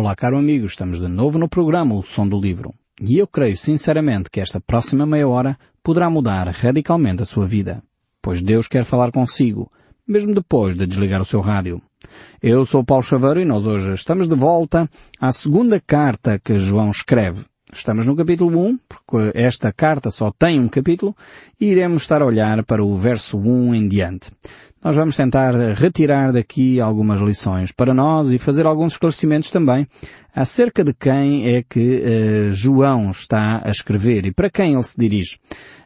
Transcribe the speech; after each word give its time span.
Olá, 0.00 0.14
caro 0.14 0.38
amigo, 0.38 0.64
estamos 0.64 1.00
de 1.00 1.08
novo 1.08 1.40
no 1.40 1.48
programa 1.48 1.96
O 1.96 2.04
Som 2.04 2.28
do 2.28 2.40
Livro. 2.40 2.72
E 3.00 3.18
eu 3.18 3.26
creio 3.26 3.56
sinceramente 3.56 4.30
que 4.30 4.38
esta 4.38 4.60
próxima 4.60 5.04
meia 5.04 5.26
hora 5.26 5.58
poderá 5.82 6.08
mudar 6.08 6.46
radicalmente 6.46 7.24
a 7.24 7.26
sua 7.26 7.48
vida. 7.48 7.82
Pois 8.22 8.40
Deus 8.40 8.68
quer 8.68 8.84
falar 8.84 9.10
consigo, 9.10 9.72
mesmo 10.06 10.32
depois 10.32 10.76
de 10.76 10.86
desligar 10.86 11.20
o 11.20 11.24
seu 11.24 11.40
rádio. 11.40 11.82
Eu 12.40 12.64
sou 12.64 12.84
Paulo 12.84 13.02
Chaveiro 13.02 13.40
e 13.40 13.44
nós 13.44 13.66
hoje 13.66 13.92
estamos 13.92 14.28
de 14.28 14.36
volta 14.36 14.88
à 15.18 15.32
segunda 15.32 15.80
carta 15.80 16.38
que 16.38 16.60
João 16.60 16.90
escreve. 16.90 17.46
Estamos 17.72 18.06
no 18.06 18.16
capítulo 18.16 18.56
1, 18.66 18.78
porque 18.88 19.36
esta 19.36 19.72
carta 19.72 20.10
só 20.10 20.30
tem 20.30 20.58
um 20.58 20.68
capítulo, 20.68 21.14
e 21.60 21.66
iremos 21.66 22.02
estar 22.02 22.22
a 22.22 22.24
olhar 22.24 22.64
para 22.64 22.82
o 22.82 22.96
verso 22.96 23.36
1 23.36 23.74
em 23.74 23.88
diante. 23.88 24.30
Nós 24.82 24.94
vamos 24.94 25.16
tentar 25.16 25.52
retirar 25.74 26.32
daqui 26.32 26.80
algumas 26.80 27.20
lições 27.20 27.72
para 27.72 27.92
nós 27.92 28.30
e 28.30 28.38
fazer 28.38 28.64
alguns 28.64 28.92
esclarecimentos 28.92 29.50
também 29.50 29.88
acerca 30.32 30.84
de 30.84 30.94
quem 30.94 31.52
é 31.52 31.64
que 31.68 32.00
uh, 32.00 32.52
João 32.52 33.10
está 33.10 33.60
a 33.64 33.72
escrever 33.72 34.24
e 34.24 34.32
para 34.32 34.48
quem 34.48 34.74
ele 34.74 34.82
se 34.84 34.96
dirige. 34.96 35.36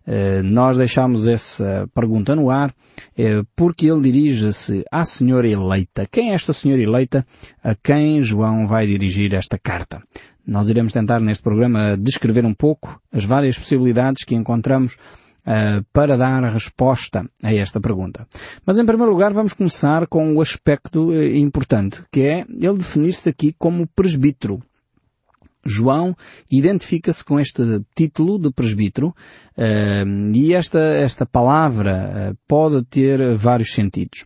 Uh, 0.06 0.42
nós 0.42 0.76
deixamos 0.76 1.26
essa 1.26 1.88
pergunta 1.94 2.36
no 2.36 2.50
ar 2.50 2.68
uh, 2.68 3.46
porque 3.56 3.86
ele 3.86 4.02
dirige-se 4.02 4.84
à 4.92 5.06
senhora 5.06 5.48
eleita. 5.48 6.06
Quem 6.12 6.32
é 6.32 6.34
esta 6.34 6.52
senhora 6.52 6.82
eleita 6.82 7.24
a 7.64 7.74
quem 7.74 8.22
João 8.22 8.66
vai 8.66 8.86
dirigir 8.86 9.32
esta 9.32 9.58
carta? 9.58 10.02
Nós 10.46 10.68
iremos 10.68 10.92
tentar 10.92 11.18
neste 11.18 11.42
programa 11.42 11.96
descrever 11.96 12.44
um 12.44 12.52
pouco 12.52 13.00
as 13.10 13.24
várias 13.24 13.58
possibilidades 13.58 14.22
que 14.22 14.34
encontramos 14.34 14.98
uh, 15.46 15.84
para 15.92 16.16
dar 16.16 16.42
resposta 16.44 17.24
a 17.42 17.54
esta 17.54 17.80
pergunta. 17.80 18.26
Mas 18.64 18.78
em 18.78 18.86
primeiro 18.86 19.12
lugar 19.12 19.32
vamos 19.32 19.52
começar 19.52 20.06
com 20.06 20.34
o 20.34 20.40
aspecto 20.40 21.10
uh, 21.10 21.36
importante, 21.36 22.02
que 22.10 22.22
é 22.22 22.46
ele 22.48 22.78
definir-se 22.78 23.28
aqui 23.28 23.54
como 23.58 23.86
presbítero. 23.86 24.62
João 25.64 26.16
identifica-se 26.50 27.24
com 27.24 27.38
este 27.38 27.62
título 27.94 28.36
de 28.36 28.50
presbítero 28.50 29.14
uh, 29.56 30.34
e 30.34 30.54
esta, 30.54 30.80
esta 30.80 31.24
palavra 31.24 32.36
pode 32.48 32.82
ter 32.84 33.36
vários 33.36 33.72
sentidos. 33.72 34.24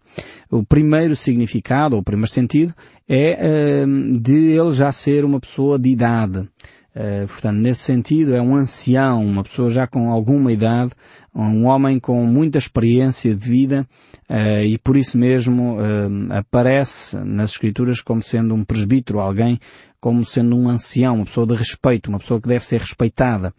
O 0.50 0.64
primeiro 0.64 1.14
significado, 1.14 1.94
ou 1.94 2.00
o 2.00 2.04
primeiro 2.04 2.30
sentido, 2.30 2.74
é 3.06 3.84
de 4.18 4.50
ele 4.52 4.72
já 4.72 4.90
ser 4.90 5.24
uma 5.24 5.38
pessoa 5.38 5.78
de 5.78 5.90
idade. 5.90 6.48
Uh, 6.96 7.26
portanto, 7.26 7.58
nesse 7.58 7.82
sentido, 7.82 8.34
é 8.34 8.40
um 8.40 8.56
ancião, 8.56 9.22
uma 9.22 9.44
pessoa 9.44 9.68
já 9.68 9.86
com 9.86 10.10
alguma 10.10 10.50
idade, 10.50 10.92
um 11.34 11.66
homem 11.66 12.00
com 12.00 12.24
muita 12.24 12.56
experiência 12.56 13.34
de 13.34 13.46
vida 13.46 13.86
uh, 14.30 14.64
e 14.64 14.78
por 14.78 14.96
isso 14.96 15.18
mesmo 15.18 15.76
uh, 15.76 16.32
aparece 16.32 17.18
nas 17.18 17.50
Escrituras 17.50 18.00
como 18.00 18.22
sendo 18.22 18.54
um 18.54 18.64
presbítero, 18.64 19.20
alguém 19.20 19.60
como 20.00 20.24
sendo 20.24 20.56
um 20.56 20.70
ancião, 20.70 21.16
uma 21.16 21.26
pessoa 21.26 21.46
de 21.46 21.54
respeito, 21.54 22.08
uma 22.08 22.18
pessoa 22.18 22.40
que 22.40 22.48
deve 22.48 22.64
ser 22.64 22.80
respeitada. 22.80 23.52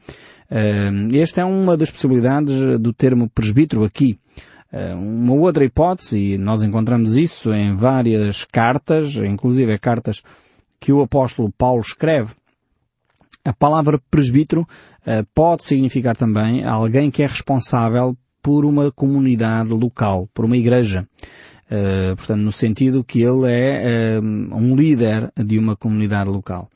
esta 1.13 1.41
é 1.41 1.45
uma 1.45 1.75
das 1.75 1.91
possibilidades 1.91 2.79
do 2.79 2.93
termo 2.93 3.29
presbítero 3.29 3.83
aqui. 3.83 4.17
uma 4.95 5.33
outra 5.33 5.65
hipótese, 5.65 6.17
e 6.17 6.37
nós 6.37 6.63
encontramos 6.63 7.17
isso 7.17 7.51
em 7.51 7.75
várias 7.75 8.45
cartas, 8.45 9.17
inclusive 9.17 9.77
cartas 9.77 10.23
que 10.79 10.93
o 10.93 11.01
apóstolo 11.01 11.51
Paulo 11.57 11.81
escreve, 11.81 12.33
a 13.47 13.53
palavra 13.53 14.01
presbítero 14.11 14.61
uh, 14.61 15.25
pode 15.33 15.63
significar 15.63 16.17
também 16.17 16.65
alguém 16.65 17.09
que 17.09 17.23
é 17.23 17.27
responsável 17.27 18.17
por 18.41 18.65
uma 18.65 18.91
comunidade 18.91 19.71
local, 19.71 20.29
por 20.33 20.45
uma 20.45 20.57
igreja. 20.57 21.07
Uh, 21.69 22.15
portanto, 22.15 22.41
no 22.41 22.51
sentido 22.51 23.03
que 23.03 23.21
ele 23.21 23.51
é 23.51 24.19
uh, 24.19 24.23
um 24.23 24.75
líder 24.75 25.31
de 25.35 25.57
uma 25.57 25.75
comunidade 25.75 26.29
local. 26.29 26.69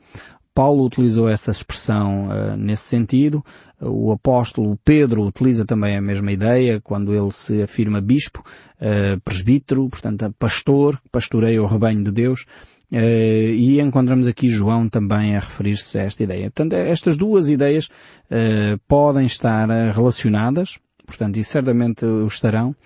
Paulo 0.54 0.84
utilizou 0.84 1.28
essa 1.28 1.50
expressão 1.50 2.28
uh, 2.28 2.56
nesse 2.56 2.84
sentido. 2.84 3.44
O 3.80 4.12
apóstolo 4.12 4.78
Pedro 4.84 5.22
utiliza 5.22 5.64
também 5.64 5.96
a 5.96 6.00
mesma 6.00 6.30
ideia 6.30 6.80
quando 6.80 7.14
ele 7.14 7.32
se 7.32 7.62
afirma 7.62 8.00
bispo, 8.00 8.40
uh, 8.40 9.20
presbítero, 9.22 9.88
portanto 9.88 10.34
pastor, 10.38 11.00
pastoreia 11.10 11.62
o 11.62 11.66
rebanho 11.66 12.04
de 12.04 12.12
Deus. 12.12 12.44
Uh, 12.92 13.54
e 13.56 13.80
encontramos 13.80 14.26
aqui 14.26 14.50
João 14.50 14.88
também 14.88 15.34
a 15.34 15.40
referir-se 15.40 15.98
a 15.98 16.02
esta 16.02 16.22
ideia. 16.22 16.50
Portanto, 16.50 16.74
estas 16.74 17.16
duas 17.16 17.48
ideias 17.48 17.88
podem 18.86 19.24
estar 19.24 19.68
relacionadas, 19.94 20.78
portanto, 21.06 21.38
e 21.38 21.44
certamente 21.44 22.04
o 22.04 22.26
estarão, 22.26 22.76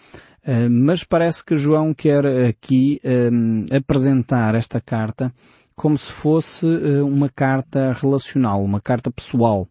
mas 0.70 1.02
parece 1.02 1.44
que 1.44 1.56
João 1.56 1.92
quer 1.92 2.24
aqui 2.24 3.00
apresentar 3.72 4.54
esta 4.54 4.80
carta 4.80 5.32
como 5.76 5.96
se 5.98 6.10
fosse 6.10 6.64
uh, 6.64 7.06
uma 7.06 7.28
carta 7.28 7.92
relacional, 7.92 8.64
uma 8.64 8.80
carta 8.80 9.10
pessoal. 9.10 9.68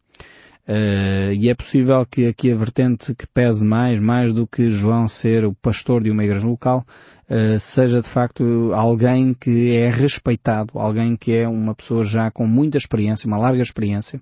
Uh, 0.67 1.33
e 1.33 1.49
é 1.49 1.53
possível 1.53 2.03
que 2.05 2.27
aqui 2.27 2.51
a 2.51 2.55
vertente 2.55 3.13
que 3.13 3.27
pese 3.27 3.63
mais, 3.63 3.99
mais 3.99 4.33
do 4.33 4.47
que 4.47 4.71
João 4.71 5.07
ser 5.07 5.45
o 5.45 5.53
pastor 5.53 6.03
de 6.03 6.09
uma 6.09 6.23
igreja 6.23 6.47
local, 6.47 6.85
uh, 7.29 7.59
seja 7.59 8.01
de 8.01 8.07
facto 8.07 8.71
alguém 8.73 9.33
que 9.33 9.75
é 9.75 9.89
respeitado, 9.89 10.79
alguém 10.79 11.15
que 11.15 11.35
é 11.35 11.47
uma 11.47 11.75
pessoa 11.75 12.03
já 12.03 12.31
com 12.31 12.47
muita 12.47 12.77
experiência, 12.77 13.27
uma 13.27 13.37
larga 13.37 13.61
experiência, 13.61 14.19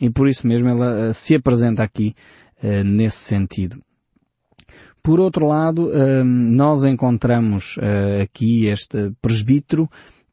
e 0.00 0.10
por 0.10 0.28
isso 0.28 0.46
mesmo 0.46 0.68
ela 0.68 1.10
uh, 1.10 1.14
se 1.14 1.34
apresenta 1.34 1.82
aqui 1.82 2.14
nesse 2.86 3.18
sentido. 3.18 3.82
Por 5.02 5.20
outro 5.20 5.46
lado, 5.46 5.90
nós 6.24 6.82
encontramos 6.82 7.76
aqui 8.22 8.68
este 8.68 9.12
presbítero 9.20 9.86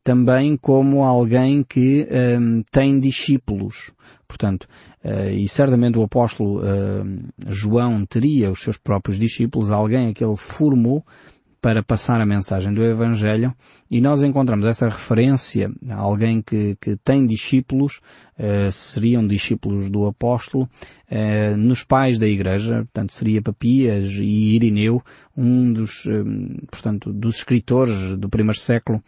também 0.04 0.58
como 0.58 1.04
alguém 1.04 1.64
que 1.64 2.08
um, 2.10 2.64
tem 2.72 3.00
discípulos. 3.00 3.92
Portanto, 4.28 4.68
uh, 5.04 5.30
e 5.30 5.48
certamente 5.48 5.98
o 5.98 6.04
apóstolo 6.04 6.60
uh, 6.60 7.06
João 7.48 8.06
teria 8.06 8.52
os 8.52 8.62
seus 8.62 8.78
próprios 8.78 9.20
discípulos, 9.20 9.72
alguém 9.72 10.10
a 10.10 10.14
que 10.14 10.24
ele 10.24 10.38
formou 10.38 11.06
para 11.62 11.84
passar 11.84 12.20
a 12.20 12.26
mensagem 12.26 12.74
do 12.74 12.84
Evangelho 12.84 13.54
e 13.90 14.02
nós 14.02 14.24
encontramos 14.24 14.66
essa 14.66 14.90
referência 14.90 15.72
a 15.90 15.96
alguém 15.96 16.42
que, 16.42 16.76
que 16.82 16.98
tem 16.98 17.28
discípulos, 17.28 18.00
uh, 18.40 18.72
seriam 18.72 19.28
discípulos 19.28 19.88
do 19.88 20.08
apóstolo, 20.08 20.64
uh, 20.64 21.58
nos 21.58 21.84
pais 21.84 22.18
da 22.18 22.26
igreja, 22.26 22.78
portanto 22.78 23.14
seria 23.14 23.44
Papias 23.44 24.10
e 24.14 24.56
Irineu, 24.56 25.04
um 25.38 25.72
dos, 25.72 26.04
um, 26.08 26.58
portanto, 26.72 27.14
dos 27.14 27.38
escritores 27.38 28.18
do 28.18 28.28
primeiro 28.28 28.58
século 28.58 29.00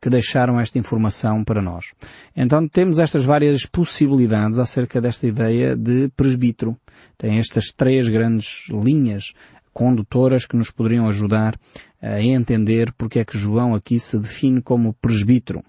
que 0.00 0.10
deixaram 0.10 0.60
esta 0.60 0.78
informação 0.78 1.42
para 1.42 1.62
nós. 1.62 1.92
Então 2.36 2.68
temos 2.68 2.98
estas 2.98 3.24
várias 3.24 3.66
possibilidades 3.66 4.58
acerca 4.58 5.00
desta 5.00 5.26
ideia 5.26 5.76
de 5.76 6.08
presbítero. 6.16 6.76
Tem 7.16 7.38
estas 7.38 7.72
três 7.72 8.08
grandes 8.08 8.66
linhas 8.70 9.32
condutoras 9.72 10.46
que 10.46 10.56
nos 10.56 10.70
poderiam 10.70 11.08
ajudar 11.08 11.54
a 12.00 12.20
entender 12.22 12.92
porque 12.96 13.18
é 13.18 13.24
que 13.24 13.38
João 13.38 13.74
aqui 13.74 14.00
se 14.00 14.18
define 14.18 14.62
como 14.62 14.94
presbítero. 14.94 15.62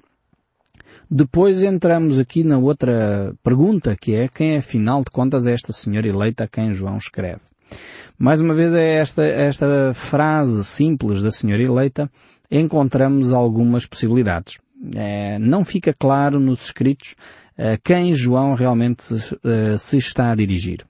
Depois 1.09 1.63
entramos 1.63 2.19
aqui 2.19 2.43
na 2.43 2.57
outra 2.57 3.33
pergunta 3.41 3.95
que 3.95 4.13
é 4.13 4.27
quem 4.27 4.55
é 4.55 4.57
afinal 4.57 5.03
de 5.03 5.11
contas 5.11 5.47
é 5.47 5.53
esta 5.53 5.71
senhora 5.71 6.07
eleita 6.07 6.43
a 6.43 6.47
quem 6.47 6.73
João 6.73 6.97
escreve. 6.97 7.41
Mais 8.17 8.41
uma 8.41 8.55
vez 8.55 8.73
é 8.73 8.95
esta, 8.95 9.23
esta 9.23 9.93
frase 9.93 10.63
simples 10.63 11.21
da 11.21 11.31
senhora 11.31 11.61
eleita 11.61 12.09
encontramos 12.49 13.31
algumas 13.31 13.85
possibilidades. 13.85 14.57
É, 14.95 15.39
não 15.39 15.65
fica 15.65 15.93
claro 15.93 16.39
nos 16.39 16.65
escritos 16.65 17.15
é, 17.57 17.77
quem 17.77 18.13
João 18.13 18.53
realmente 18.53 19.03
se, 19.03 19.39
é, 19.43 19.77
se, 19.77 19.97
está 19.97 20.31
a 20.31 20.35
dirigir. 20.35 20.85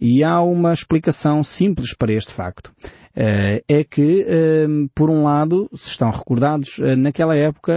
E 0.00 0.22
há 0.22 0.40
uma 0.42 0.72
explicação 0.72 1.42
simples 1.42 1.92
para 1.94 2.12
este 2.12 2.32
facto. 2.32 2.72
É, 3.18 3.64
é 3.66 3.82
que, 3.82 4.26
por 4.94 5.08
um 5.08 5.22
lado, 5.22 5.70
se 5.74 5.88
estão 5.88 6.10
recordados, 6.10 6.78
naquela 6.98 7.34
época 7.34 7.74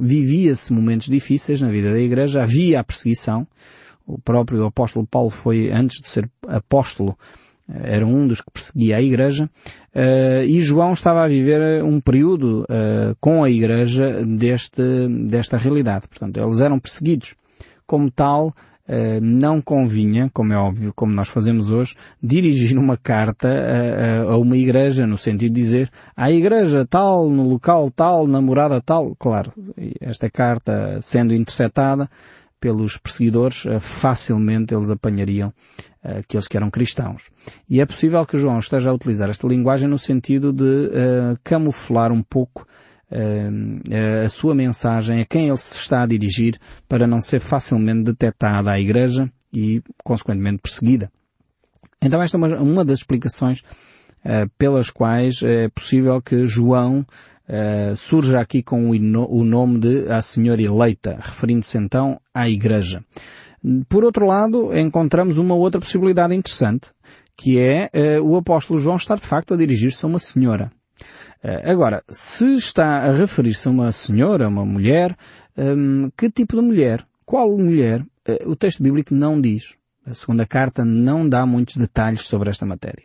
vivia-se 0.00 0.72
momentos 0.72 1.06
difíceis 1.06 1.60
na 1.60 1.68
vida 1.68 1.92
da 1.92 2.00
Igreja, 2.00 2.42
havia 2.42 2.80
a 2.80 2.84
perseguição. 2.84 3.46
O 4.04 4.18
próprio 4.18 4.64
apóstolo 4.64 5.06
Paulo 5.06 5.30
foi, 5.30 5.70
antes 5.70 6.00
de 6.00 6.08
ser 6.08 6.28
apóstolo, 6.48 7.16
era 7.82 8.06
um 8.06 8.26
dos 8.26 8.40
que 8.40 8.50
perseguia 8.50 8.96
a 8.96 9.02
Igreja, 9.02 9.48
uh, 9.94 10.44
e 10.44 10.60
João 10.60 10.92
estava 10.92 11.24
a 11.24 11.28
viver 11.28 11.82
um 11.82 12.00
período 12.00 12.62
uh, 12.62 13.16
com 13.20 13.42
a 13.42 13.50
Igreja 13.50 14.24
deste, 14.24 14.82
desta 15.28 15.56
realidade. 15.56 16.08
Portanto, 16.08 16.38
eles 16.38 16.60
eram 16.60 16.78
perseguidos. 16.78 17.34
Como 17.86 18.10
tal, 18.10 18.54
não 19.20 19.60
convinha, 19.60 20.30
como 20.32 20.52
é 20.52 20.56
óbvio, 20.56 20.92
como 20.94 21.12
nós 21.12 21.28
fazemos 21.28 21.70
hoje, 21.70 21.94
dirigir 22.22 22.78
uma 22.78 22.96
carta 22.96 23.48
a, 23.48 24.32
a, 24.32 24.38
uma 24.38 24.56
igreja, 24.56 25.06
no 25.06 25.16
sentido 25.16 25.54
de 25.54 25.60
dizer 25.60 25.90
à 26.16 26.30
igreja 26.30 26.86
tal, 26.88 27.30
no 27.30 27.48
local 27.48 27.90
tal, 27.90 28.26
na 28.26 28.40
morada 28.40 28.80
tal. 28.80 29.14
Claro, 29.16 29.52
esta 30.00 30.30
carta 30.30 30.98
sendo 31.00 31.32
interceptada, 31.34 32.08
pelos 32.62 32.96
perseguidores, 32.96 33.64
facilmente 33.80 34.72
eles 34.72 34.88
apanhariam 34.88 35.52
aqueles 36.00 36.46
que 36.46 36.56
eram 36.56 36.70
cristãos. 36.70 37.24
E 37.68 37.80
é 37.80 37.86
possível 37.86 38.24
que 38.24 38.38
João 38.38 38.60
esteja 38.60 38.90
a 38.90 38.94
utilizar 38.94 39.28
esta 39.28 39.48
linguagem 39.48 39.88
no 39.88 39.98
sentido 39.98 40.52
de 40.52 40.62
uh, 40.62 41.38
camuflar 41.42 42.12
um 42.12 42.22
pouco 42.22 42.64
a 44.24 44.28
sua 44.30 44.54
mensagem, 44.54 45.20
a 45.20 45.26
quem 45.26 45.48
ele 45.48 45.58
se 45.58 45.76
está 45.76 46.02
a 46.02 46.06
dirigir, 46.06 46.58
para 46.88 47.06
não 47.06 47.20
ser 47.20 47.40
facilmente 47.40 48.04
detectada 48.04 48.70
à 48.70 48.80
Igreja 48.80 49.30
e, 49.52 49.82
consequentemente, 50.02 50.62
perseguida. 50.62 51.12
Então 52.00 52.22
esta 52.22 52.36
é 52.36 52.38
uma, 52.38 52.56
uma 52.58 52.84
das 52.86 53.00
explicações 53.00 53.60
uh, 53.60 54.48
pelas 54.56 54.88
quais 54.88 55.42
é 55.42 55.68
possível 55.68 56.22
que 56.22 56.46
João 56.46 57.04
uh, 57.48 57.96
surja 57.96 58.40
aqui 58.40 58.62
com 58.62 58.90
o, 58.90 59.44
nome 59.44 59.78
de 59.78 60.10
a 60.10 60.22
Senhora 60.22 60.60
Eleita, 60.60 61.16
referindo-se 61.20 61.78
então 61.78 62.20
à 62.34 62.48
Igreja. 62.48 63.04
Por 63.88 64.04
outro 64.04 64.26
lado, 64.26 64.76
encontramos 64.76 65.38
uma 65.38 65.54
outra 65.54 65.80
possibilidade 65.80 66.34
interessante, 66.34 66.90
que 67.36 67.58
é 67.58 67.90
uh, 67.94 68.22
o 68.22 68.36
apóstolo 68.36 68.78
João 68.78 68.96
estar 68.96 69.16
de 69.16 69.26
facto 69.26 69.54
a 69.54 69.56
dirigir-se 69.56 70.04
a 70.04 70.08
uma 70.08 70.18
senhora. 70.18 70.70
Uh, 71.44 71.70
agora, 71.70 72.02
se 72.08 72.54
está 72.54 73.04
a 73.04 73.12
referir-se 73.12 73.68
a 73.68 73.70
uma 73.70 73.92
senhora, 73.92 74.48
uma 74.48 74.64
mulher, 74.64 75.16
um, 75.56 76.10
que 76.16 76.30
tipo 76.30 76.56
de 76.56 76.62
mulher? 76.62 77.06
Qual 77.24 77.56
mulher? 77.56 78.00
Uh, 78.28 78.50
o 78.50 78.56
texto 78.56 78.82
bíblico 78.82 79.14
não 79.14 79.40
diz. 79.40 79.74
A 80.04 80.14
segunda 80.14 80.44
carta 80.44 80.84
não 80.84 81.28
dá 81.28 81.46
muitos 81.46 81.76
detalhes 81.76 82.22
sobre 82.22 82.50
esta 82.50 82.66
matéria. 82.66 83.04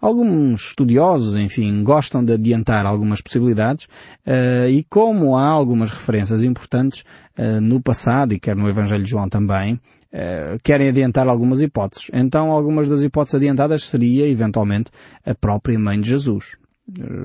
Alguns 0.00 0.68
estudiosos, 0.68 1.36
enfim, 1.36 1.82
gostam 1.82 2.24
de 2.24 2.32
adiantar 2.32 2.86
algumas 2.86 3.20
possibilidades 3.20 3.86
uh, 4.24 4.68
e 4.68 4.84
como 4.88 5.36
há 5.36 5.48
algumas 5.48 5.90
referências 5.90 6.44
importantes 6.44 7.04
uh, 7.36 7.60
no 7.60 7.82
passado 7.82 8.32
e 8.32 8.38
quer 8.38 8.54
no 8.54 8.68
Evangelho 8.68 9.02
de 9.02 9.10
João 9.10 9.28
também, 9.28 9.74
uh, 9.74 10.58
querem 10.62 10.88
adiantar 10.88 11.26
algumas 11.26 11.60
hipóteses. 11.60 12.08
Então, 12.12 12.52
algumas 12.52 12.88
das 12.88 13.02
hipóteses 13.02 13.34
adiantadas 13.34 13.88
seria, 13.88 14.28
eventualmente, 14.28 14.92
a 15.26 15.34
própria 15.34 15.78
mãe 15.78 16.00
de 16.00 16.08
Jesus. 16.08 16.56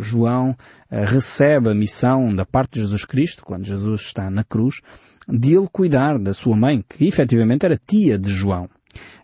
João 0.01 0.57
recebe 0.91 1.69
a 1.69 1.73
missão 1.73 2.35
da 2.35 2.45
parte 2.45 2.73
de 2.73 2.81
Jesus 2.81 3.05
Cristo, 3.05 3.45
quando 3.45 3.63
Jesus 3.63 4.01
está 4.01 4.29
na 4.29 4.43
cruz, 4.43 4.81
de 5.25 5.55
ele 5.55 5.69
cuidar 5.71 6.19
da 6.19 6.33
sua 6.33 6.57
mãe, 6.57 6.83
que 6.83 7.07
efetivamente 7.07 7.65
era 7.65 7.79
tia 7.87 8.19
de 8.19 8.29
João. 8.29 8.69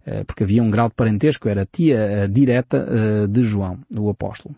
Eh, 0.06 0.24
porque 0.24 0.44
havia 0.44 0.63
um 0.63 0.72
grau 0.72 0.90
de 0.90 0.96
parentesco, 0.96 1.48
era 1.48 1.66
tia 1.66 1.98
eh, 1.98 2.28
direta 2.28 2.88
eh, 2.90 3.28
de 3.28 3.44
João, 3.44 3.80
o 3.98 4.10
apóstolo. 4.10 4.56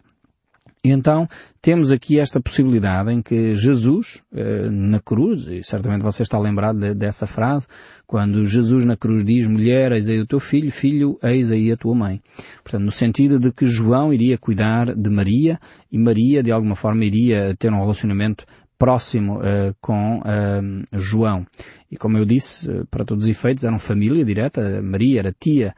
Então 0.84 1.28
temos 1.62 1.92
aqui 1.92 2.20
esta 2.20 2.42
possibilidade 2.42 3.12
em 3.12 3.22
que 3.22 3.56
Jesus, 3.56 4.24
na 4.72 5.00
cruz, 5.00 5.46
e 5.46 5.64
certamente 5.64 6.02
você 6.02 6.24
está 6.24 6.40
lembrado 6.40 6.80
de, 6.80 6.96
dessa 6.96 7.28
frase, 7.28 7.68
quando 8.08 8.44
Jesus 8.48 8.84
na 8.84 8.98
cruz 8.98 9.24
diz, 9.24 9.46
mulher, 9.46 9.92
eis 9.92 10.10
aí 10.10 10.20
o 10.20 10.26
teu 10.26 10.40
filho, 10.40 10.72
filho, 10.72 11.20
eis 11.22 11.52
aí 11.52 11.72
a 11.72 11.78
tua 11.78 11.94
mãe. 11.94 12.20
Portanto, 12.64 12.84
no 12.84 12.92
sentido 12.92 13.40
de 13.40 13.52
que 13.52 13.68
João 13.68 14.12
iria 14.12 14.40
cuidar 14.40 14.96
de 14.96 15.10
Maria 15.12 15.60
e 15.92 16.00
Maria, 16.00 16.42
de 16.42 16.52
alguma 16.52 16.76
forma, 16.76 17.06
iria 17.06 17.56
ter 17.60 17.72
um 17.72 17.80
relacionamento 17.80 18.44
próximo 18.82 19.38
uh, 19.38 19.76
com 19.80 20.22
uh, 20.22 21.00
João. 21.00 21.46
E 21.92 21.96
como 21.96 22.18
eu 22.18 22.26
disse, 22.26 22.68
uh, 22.68 22.84
para 22.88 23.06
todos 23.06 23.26
os 23.26 23.30
efeitos, 23.30 23.64
eram 23.64 23.78
família 23.78 24.26
direta. 24.26 24.82
Maria 24.82 25.20
era 25.20 25.32
tia 25.32 25.76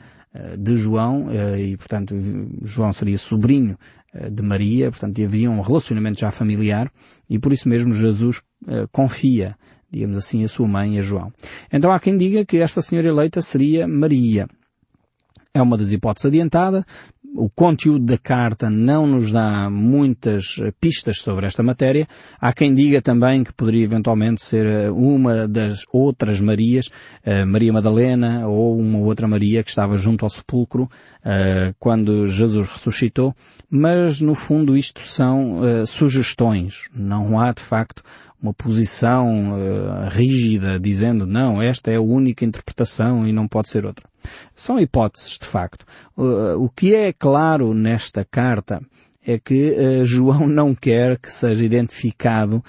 de 0.58 0.76
João 0.78 1.28
e, 1.60 1.78
portanto, 1.78 2.16
João 2.64 2.92
seria 2.92 3.20
sobrinho 3.20 3.78
de 4.32 4.42
Maria, 4.42 4.90
portanto, 4.90 5.24
havia 5.24 5.52
um 5.52 5.62
relacionamento 5.62 6.22
já 6.22 6.32
familiar 6.32 6.92
e 7.30 7.38
por 7.38 7.54
isso 7.54 7.70
mesmo 7.70 7.94
Jesus 7.94 8.42
confia, 8.92 9.56
digamos 9.92 10.18
assim, 10.18 10.44
a 10.44 10.48
sua 10.48 10.68
mãe 10.68 10.98
a 10.98 11.04
João. 11.04 11.32
Então 11.72 11.92
há 11.92 12.00
quem 12.00 12.18
diga 12.18 12.44
que 12.44 12.58
esta 12.58 12.82
senhora 12.82 13.10
eleita 13.10 13.44
seria 13.44 13.88
Maria. 13.88 14.48
É 15.54 15.62
uma 15.62 15.78
das 15.78 15.92
hipóteses 15.92 16.26
adiantada, 16.26 16.84
o 17.36 17.50
conteúdo 17.50 18.06
da 18.06 18.18
carta 18.18 18.70
não 18.70 19.08
nos 19.08 19.32
dá 19.32 19.70
muitas 19.70 20.58
eh, 20.60 20.72
pistas 20.80 21.18
sobre 21.18 21.48
esta 21.48 21.64
matéria. 21.64 22.08
Há 22.40 22.54
quem 22.54 22.74
diga 22.76 23.02
também 23.02 23.44
que 23.44 23.52
poderia 23.52 23.84
eventualmente 23.84 24.44
ser 24.44 24.66
eh, 24.66 24.92
uma 24.92 25.48
das 25.48 25.84
outras 25.92 26.40
Marias, 26.40 26.90
eh, 27.24 27.44
Maria 27.44 27.74
Madalena 27.74 28.48
ou 28.48 28.78
uma 28.78 29.00
outra 29.00 29.28
Maria 29.28 29.64
que 29.64 29.70
estava 29.70 29.98
junto 29.98 30.26
ao 30.26 30.30
sepulcro 30.30 30.90
quando 31.80 32.28
Jesus 32.28 32.68
ressuscitou, 32.68 33.34
mas 33.70 34.20
no 34.20 34.36
fundo 34.36 34.76
isto 34.76 35.00
são 35.00 35.62
sugestões. 35.86 36.90
Não 36.94 37.40
há 37.40 37.54
de 37.54 37.62
facto 37.62 38.04
uma 38.44 38.54
posição 38.54 39.54
uh, 39.54 40.10
rígida 40.10 40.78
dizendo 40.78 41.26
não, 41.26 41.62
esta 41.62 41.90
é 41.90 41.96
a 41.96 42.02
única 42.02 42.44
interpretação 42.44 43.26
e 43.26 43.32
não 43.32 43.48
pode 43.48 43.70
ser 43.70 43.86
outra. 43.86 44.06
São 44.54 44.78
hipóteses, 44.78 45.38
de 45.40 45.46
facto. 45.46 45.86
Uh, 46.18 46.62
o 46.62 46.70
que 46.70 46.94
é 46.94 47.14
claro 47.14 47.74
nesta 47.74 48.26
carta 48.26 48.82
é 49.26 49.40
que 49.40 49.72
uh, 49.72 50.06
João 50.06 50.46
não 50.46 50.76
quer 50.76 51.18
que 51.18 51.32
seja 51.32 51.64
identificado, 51.64 52.62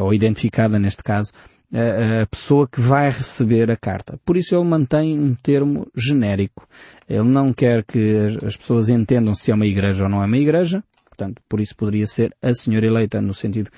ou 0.00 0.12
identificada 0.12 0.76
neste 0.76 1.04
caso, 1.04 1.32
a 1.72 2.26
pessoa 2.26 2.66
que 2.66 2.80
vai 2.80 3.10
receber 3.10 3.70
a 3.70 3.76
carta. 3.76 4.18
Por 4.24 4.36
isso 4.36 4.56
ele 4.56 4.64
mantém 4.64 5.16
um 5.16 5.36
termo 5.36 5.86
genérico. 5.96 6.66
Ele 7.08 7.28
não 7.28 7.52
quer 7.52 7.84
que 7.84 8.26
as 8.44 8.56
pessoas 8.56 8.88
entendam 8.88 9.34
se 9.34 9.52
é 9.52 9.54
uma 9.54 9.66
igreja 9.66 10.02
ou 10.02 10.10
não 10.10 10.20
é 10.20 10.26
uma 10.26 10.36
igreja. 10.36 10.82
Portanto, 11.22 11.42
por 11.48 11.60
isso 11.60 11.76
poderia 11.76 12.06
ser 12.06 12.34
a 12.42 12.52
senhora 12.52 12.84
eleita 12.84 13.20
no 13.20 13.32
sentido 13.32 13.70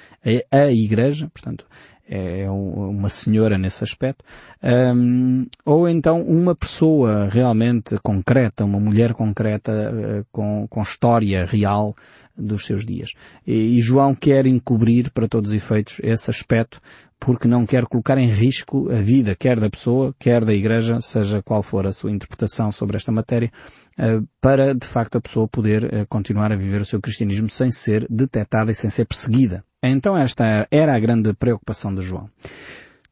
a, 0.50 0.56
a 0.56 0.72
igreja, 0.72 1.28
portanto, 1.32 1.66
é, 2.08 2.42
é 2.42 2.50
uma 2.50 3.10
senhora 3.10 3.58
nesse 3.58 3.84
aspecto, 3.84 4.24
um, 4.62 5.44
ou 5.64 5.86
então 5.86 6.22
uma 6.22 6.54
pessoa 6.54 7.28
realmente 7.28 7.98
concreta, 8.02 8.64
uma 8.64 8.80
mulher 8.80 9.12
concreta 9.12 9.72
uh, 9.72 10.26
com, 10.32 10.66
com 10.68 10.82
história 10.82 11.44
real 11.44 11.94
dos 12.34 12.64
seus 12.64 12.84
dias. 12.84 13.12
E, 13.46 13.78
e 13.78 13.82
João 13.82 14.14
quer 14.14 14.46
encobrir 14.46 15.10
para 15.10 15.28
todos 15.28 15.50
os 15.50 15.56
efeitos 15.56 16.00
esse 16.02 16.30
aspecto 16.30 16.80
porque 17.24 17.48
não 17.48 17.64
quer 17.64 17.86
colocar 17.86 18.18
em 18.18 18.28
risco 18.28 18.90
a 18.92 19.00
vida, 19.00 19.34
quer 19.34 19.58
da 19.58 19.70
pessoa, 19.70 20.14
quer 20.18 20.44
da 20.44 20.52
Igreja, 20.52 21.00
seja 21.00 21.42
qual 21.42 21.62
for 21.62 21.86
a 21.86 21.92
sua 21.92 22.10
interpretação 22.10 22.70
sobre 22.70 22.98
esta 22.98 23.10
matéria, 23.10 23.50
eh, 23.98 24.20
para 24.42 24.74
de 24.74 24.86
facto 24.86 25.16
a 25.16 25.22
pessoa 25.22 25.48
poder 25.48 25.88
eh, 25.90 26.04
continuar 26.04 26.52
a 26.52 26.56
viver 26.56 26.82
o 26.82 26.84
seu 26.84 27.00
cristianismo 27.00 27.48
sem 27.48 27.70
ser 27.70 28.06
detectada 28.10 28.70
e 28.70 28.74
sem 28.74 28.90
ser 28.90 29.06
perseguida. 29.06 29.64
Então 29.82 30.14
esta 30.14 30.68
era 30.70 30.94
a 30.94 31.00
grande 31.00 31.32
preocupação 31.32 31.94
de 31.94 32.02
João. 32.02 32.28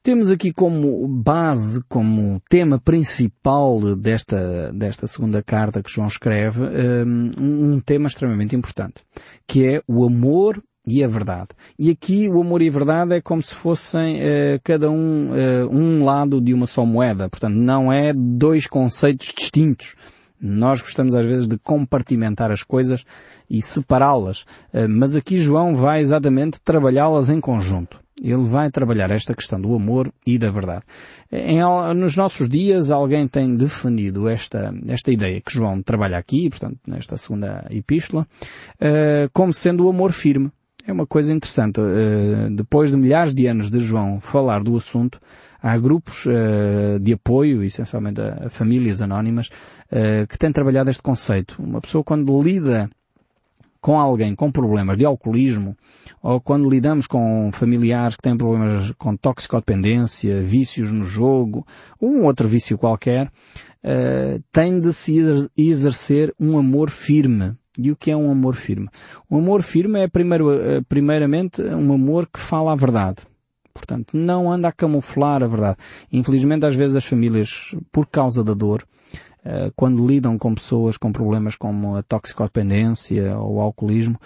Temos 0.02 0.30
aqui 0.30 0.52
como 0.52 1.08
base, 1.08 1.82
como 1.88 2.38
tema 2.50 2.78
principal 2.78 3.96
desta, 3.96 4.70
desta 4.74 5.06
segunda 5.06 5.42
carta 5.42 5.82
que 5.82 5.90
João 5.90 6.08
escreve, 6.08 6.64
eh, 6.64 7.02
um, 7.02 7.76
um 7.76 7.80
tema 7.80 8.08
extremamente 8.08 8.54
importante, 8.54 9.02
que 9.46 9.64
é 9.64 9.82
o 9.88 10.04
amor 10.04 10.62
e 10.86 11.02
a 11.02 11.08
verdade. 11.08 11.48
E 11.78 11.90
aqui 11.90 12.28
o 12.28 12.40
amor 12.40 12.60
e 12.60 12.68
a 12.68 12.72
verdade 12.72 13.14
é 13.14 13.20
como 13.20 13.40
se 13.40 13.54
fossem 13.54 14.16
uh, 14.16 14.60
cada 14.64 14.90
um 14.90 15.28
uh, 15.30 15.68
um 15.70 16.04
lado 16.04 16.40
de 16.40 16.52
uma 16.52 16.66
só 16.66 16.84
moeda. 16.84 17.28
Portanto, 17.28 17.54
não 17.54 17.92
é 17.92 18.12
dois 18.12 18.66
conceitos 18.66 19.32
distintos. 19.36 19.94
Nós 20.40 20.80
gostamos 20.80 21.14
às 21.14 21.24
vezes 21.24 21.46
de 21.46 21.56
compartimentar 21.56 22.50
as 22.50 22.64
coisas 22.64 23.04
e 23.48 23.62
separá-las, 23.62 24.42
uh, 24.74 24.88
mas 24.88 25.14
aqui 25.14 25.38
João 25.38 25.76
vai 25.76 26.00
exatamente 26.00 26.60
trabalhá-las 26.60 27.30
em 27.30 27.40
conjunto. 27.40 28.00
Ele 28.20 28.44
vai 28.44 28.70
trabalhar 28.70 29.10
esta 29.10 29.34
questão 29.34 29.60
do 29.60 29.74
amor 29.74 30.12
e 30.26 30.38
da 30.38 30.50
verdade. 30.50 30.82
Em, 31.30 31.60
nos 31.96 32.14
nossos 32.14 32.48
dias 32.48 32.90
alguém 32.90 33.26
tem 33.26 33.56
definido 33.56 34.28
esta, 34.28 34.72
esta 34.86 35.10
ideia 35.10 35.40
que 35.40 35.52
João 35.52 35.82
trabalha 35.82 36.18
aqui, 36.18 36.48
portanto, 36.48 36.78
nesta 36.86 37.16
segunda 37.16 37.66
epístola, 37.70 38.28
como 39.32 39.52
sendo 39.52 39.86
o 39.86 39.88
amor 39.88 40.12
firme. 40.12 40.52
É 40.86 40.92
uma 40.92 41.06
coisa 41.06 41.32
interessante. 41.32 41.80
Uh, 41.80 42.50
depois 42.50 42.90
de 42.90 42.96
milhares 42.96 43.34
de 43.34 43.46
anos 43.46 43.70
de 43.70 43.78
João 43.78 44.20
falar 44.20 44.62
do 44.62 44.76
assunto, 44.76 45.20
há 45.62 45.78
grupos 45.78 46.26
uh, 46.26 46.98
de 47.00 47.12
apoio, 47.12 47.62
essencialmente 47.62 48.20
a, 48.20 48.46
a 48.46 48.50
famílias 48.50 49.00
anónimas, 49.00 49.48
uh, 49.92 50.26
que 50.28 50.36
têm 50.36 50.50
trabalhado 50.50 50.90
este 50.90 51.02
conceito. 51.02 51.62
Uma 51.62 51.80
pessoa 51.80 52.02
quando 52.02 52.42
lida 52.42 52.90
com 53.80 53.98
alguém 53.98 54.34
com 54.34 54.50
problemas 54.50 54.96
de 54.96 55.04
alcoolismo, 55.04 55.76
ou 56.22 56.40
quando 56.40 56.70
lidamos 56.70 57.08
com 57.08 57.50
familiares 57.52 58.14
que 58.14 58.22
têm 58.22 58.36
problemas 58.36 58.92
com 58.92 59.16
toxicodependência, 59.16 60.40
vícios 60.40 60.92
no 60.92 61.04
jogo, 61.04 61.66
ou 62.00 62.08
um 62.08 62.24
outro 62.24 62.46
vício 62.46 62.78
qualquer, 62.78 63.26
uh, 63.26 64.42
tem 64.52 64.80
de 64.80 64.92
se 64.92 65.20
exercer 65.56 66.32
um 66.38 66.56
amor 66.56 66.90
firme 66.90 67.56
e 67.78 67.90
o 67.90 67.96
que 67.96 68.10
é 68.10 68.16
um 68.16 68.30
amor 68.30 68.54
firme? 68.54 68.88
Um 69.30 69.38
amor 69.38 69.62
firme 69.62 70.00
é 70.00 70.08
primeiro, 70.08 70.52
eh, 70.52 70.80
primeiramente 70.88 71.62
um 71.62 71.92
amor 71.92 72.26
que 72.26 72.38
fala 72.38 72.72
a 72.72 72.76
verdade. 72.76 73.18
Portanto, 73.72 74.16
não 74.16 74.52
anda 74.52 74.68
a 74.68 74.72
camuflar 74.72 75.42
a 75.42 75.46
verdade. 75.46 75.78
Infelizmente, 76.12 76.66
às 76.66 76.74
vezes 76.74 76.94
as 76.94 77.04
famílias, 77.04 77.74
por 77.90 78.06
causa 78.06 78.44
da 78.44 78.52
dor, 78.52 78.86
eh, 79.44 79.72
quando 79.74 80.06
lidam 80.06 80.38
com 80.38 80.54
pessoas 80.54 80.96
com 80.96 81.10
problemas 81.10 81.56
como 81.56 81.96
a 81.96 82.02
toxicodependência 82.02 83.36
ou 83.38 83.56
o 83.56 83.60
alcoolismo, 83.60 84.20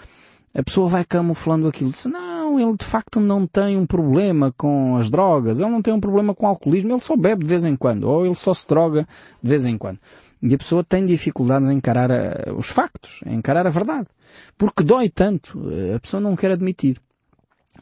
a 0.53 0.63
pessoa 0.63 0.89
vai 0.89 1.05
camuflando 1.05 1.69
aquilo. 1.69 1.91
Diz, 1.91 2.07
não, 2.07 2.36
ele 2.59 2.77
de 2.77 2.85
facto 2.85 3.21
não 3.21 3.47
tem 3.47 3.77
um 3.77 3.87
problema 3.87 4.53
com 4.57 4.97
as 4.97 5.11
drogas, 5.11 5.61
ele 5.61 5.71
não 5.71 5.83
tem 5.83 5.93
um 5.93 6.01
problema 6.01 6.35
com 6.35 6.47
o 6.47 6.49
alcoolismo, 6.49 6.93
ele 6.93 7.03
só 7.03 7.17
bebe 7.17 7.43
de 7.43 7.49
vez 7.49 7.65
em 7.65 7.77
quando, 7.77 8.05
ou 8.05 8.25
ele 8.25 8.35
só 8.35 8.55
se 8.55 8.67
droga 8.69 9.07
de 9.43 9.49
vez 9.49 9.65
em 9.65 9.77
quando. 9.77 9.99
E 10.43 10.55
a 10.55 10.59
pessoa 10.59 10.85
tem 10.85 11.05
dificuldade 11.07 11.67
em 11.67 11.77
encarar 11.77 12.11
a, 12.11 12.55
os 12.57 12.69
factos, 12.69 13.21
em 13.27 13.37
encarar 13.37 13.67
a 13.67 13.71
verdade. 13.71 14.09
Porque 14.57 14.83
dói 14.83 15.09
tanto, 15.09 15.63
a 15.95 16.01
pessoa 16.01 16.21
não 16.21 16.37
quer 16.37 16.53
admitir. 16.53 16.99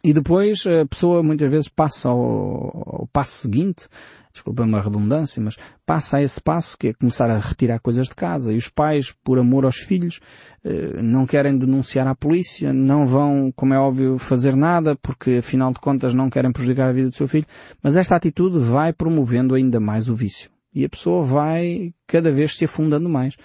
E 0.02 0.12
depois 0.12 0.64
a 0.66 0.86
pessoa 0.86 1.22
muitas 1.22 1.50
vezes 1.50 1.68
passa 1.68 2.08
ao, 2.08 2.18
ao 2.20 3.08
passo 3.12 3.36
seguinte, 3.36 3.86
desculpa-me 4.34 4.74
a 4.76 4.80
redundância, 4.80 5.40
mas 5.40 5.56
passa 5.86 6.16
a 6.16 6.22
esse 6.22 6.40
passo 6.40 6.76
que 6.76 6.88
é 6.88 6.92
começar 6.92 7.30
a 7.30 7.38
retirar 7.38 7.78
coisas 7.78 8.08
de 8.08 8.14
casa. 8.16 8.52
E 8.52 8.56
os 8.56 8.68
pais, 8.68 9.14
por 9.22 9.38
amor 9.38 9.64
aos 9.64 9.76
filhos, 9.76 10.18
eh, 10.64 11.00
não 11.00 11.24
querem 11.24 11.56
denunciar 11.56 12.06
à 12.08 12.16
polícia, 12.16 12.72
não 12.72 13.06
vão, 13.06 13.52
como 13.54 13.72
é 13.72 13.78
óbvio, 13.78 14.18
fazer 14.18 14.56
nada, 14.56 14.96
porque 14.96 15.36
afinal 15.38 15.72
de 15.72 15.78
contas 15.78 16.12
não 16.12 16.28
querem 16.28 16.52
prejudicar 16.52 16.88
a 16.88 16.92
vida 16.92 17.10
do 17.10 17.16
seu 17.16 17.28
filho. 17.28 17.46
Mas 17.80 17.96
esta 17.96 18.16
atitude 18.16 18.58
vai 18.58 18.92
promovendo 18.92 19.54
ainda 19.54 19.78
mais 19.78 20.08
o 20.08 20.16
vício. 20.16 20.50
E 20.74 20.84
a 20.84 20.88
pessoa 20.88 21.24
vai 21.24 21.94
cada 22.04 22.32
vez 22.32 22.56
se 22.56 22.64
afundando 22.64 23.08
mais. 23.08 23.36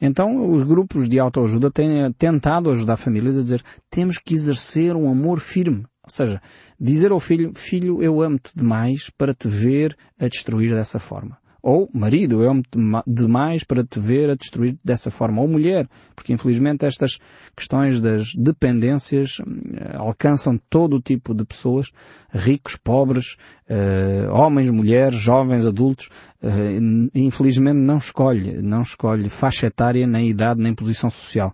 Então 0.00 0.50
os 0.54 0.62
grupos 0.62 1.08
de 1.08 1.18
autoajuda 1.18 1.70
têm 1.70 2.10
tentado 2.12 2.70
ajudar 2.70 2.96
famílias 2.96 3.36
a 3.36 3.42
dizer 3.42 3.62
temos 3.90 4.16
que 4.16 4.32
exercer 4.32 4.96
um 4.96 5.10
amor 5.10 5.40
firme. 5.40 5.84
Ou 6.08 6.14
seja, 6.14 6.40
dizer 6.80 7.10
ao 7.10 7.20
filho, 7.20 7.52
filho, 7.54 8.02
eu 8.02 8.22
amo-te 8.22 8.52
demais 8.56 9.10
para 9.10 9.34
te 9.34 9.46
ver 9.46 9.96
a 10.18 10.26
destruir 10.26 10.70
dessa 10.70 10.98
forma. 10.98 11.38
Ou, 11.62 11.88
marido, 11.92 12.42
eu 12.42 12.50
amo-te 12.50 12.78
demais 13.06 13.64
para 13.64 13.84
te 13.84 13.98
ver 13.98 14.30
a 14.30 14.34
destruir 14.34 14.78
dessa 14.84 15.10
forma. 15.10 15.42
Ou 15.42 15.48
mulher, 15.48 15.88
porque 16.14 16.32
infelizmente 16.32 16.86
estas 16.86 17.18
questões 17.56 18.00
das 18.00 18.32
dependências 18.34 19.38
eh, 19.40 19.96
alcançam 19.96 20.58
todo 20.70 20.96
o 20.96 21.02
tipo 21.02 21.34
de 21.34 21.44
pessoas, 21.44 21.90
ricos, 22.30 22.76
pobres, 22.76 23.36
uh, 23.68 24.32
homens, 24.32 24.70
mulheres, 24.70 25.18
jovens, 25.18 25.66
adultos. 25.66 26.08
Uh, 26.42 27.10
infelizmente 27.14 27.76
não 27.76 27.98
escolhe, 27.98 28.62
não 28.62 28.82
escolhe 28.82 29.28
faixa 29.28 29.66
etária, 29.66 30.06
nem 30.06 30.28
idade, 30.28 30.62
nem 30.62 30.74
posição 30.74 31.10
social. 31.10 31.52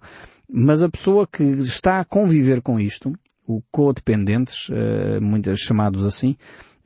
Mas 0.48 0.82
a 0.82 0.90
pessoa 0.90 1.26
que 1.26 1.42
está 1.42 2.00
a 2.00 2.04
conviver 2.04 2.60
com 2.60 2.78
isto, 2.78 3.12
o 3.46 3.62
codependentes, 3.70 4.68
uh, 4.68 5.20
muitos 5.20 5.60
chamados 5.60 6.04
assim, 6.04 6.36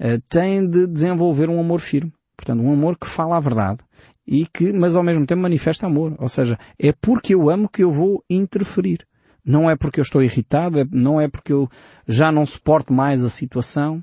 uh, 0.00 0.20
têm 0.28 0.68
de 0.68 0.86
desenvolver 0.86 1.48
um 1.48 1.60
amor 1.60 1.80
firme. 1.80 2.12
Portanto, 2.36 2.62
um 2.62 2.72
amor 2.72 2.96
que 2.96 3.06
fala 3.06 3.36
a 3.36 3.40
verdade 3.40 3.80
e 4.26 4.46
que, 4.46 4.72
mas 4.72 4.94
ao 4.94 5.02
mesmo 5.02 5.26
tempo 5.26 5.42
manifesta 5.42 5.86
amor. 5.86 6.14
Ou 6.18 6.28
seja, 6.28 6.58
é 6.78 6.92
porque 6.92 7.34
eu 7.34 7.48
amo 7.48 7.68
que 7.68 7.82
eu 7.82 7.90
vou 7.90 8.22
interferir. 8.28 9.06
Não 9.44 9.70
é 9.70 9.74
porque 9.74 9.98
eu 9.98 10.02
estou 10.02 10.22
irritado, 10.22 10.78
é, 10.78 10.86
não 10.92 11.18
é 11.18 11.26
porque 11.26 11.52
eu 11.52 11.68
já 12.06 12.30
não 12.30 12.44
suporto 12.44 12.92
mais 12.92 13.24
a 13.24 13.30
situação. 13.30 14.02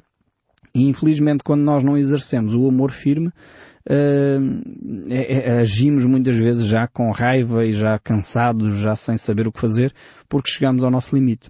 E 0.74 0.90
infelizmente 0.90 1.44
quando 1.44 1.62
nós 1.62 1.84
não 1.84 1.96
exercemos 1.96 2.54
o 2.54 2.68
amor 2.68 2.92
firme, 2.92 3.28
uh, 3.28 3.32
é, 5.10 5.50
é, 5.50 5.60
agimos 5.60 6.06
muitas 6.06 6.36
vezes 6.36 6.66
já 6.66 6.88
com 6.88 7.12
raiva 7.12 7.64
e 7.64 7.72
já 7.72 7.98
cansados, 8.00 8.80
já 8.80 8.96
sem 8.96 9.18
saber 9.18 9.48
o 9.48 9.52
que 9.52 9.62
fazer, 9.62 9.94
porque 10.28 10.50
chegamos 10.50 10.84
ao 10.84 10.92
nosso 10.92 11.16
limite. 11.16 11.50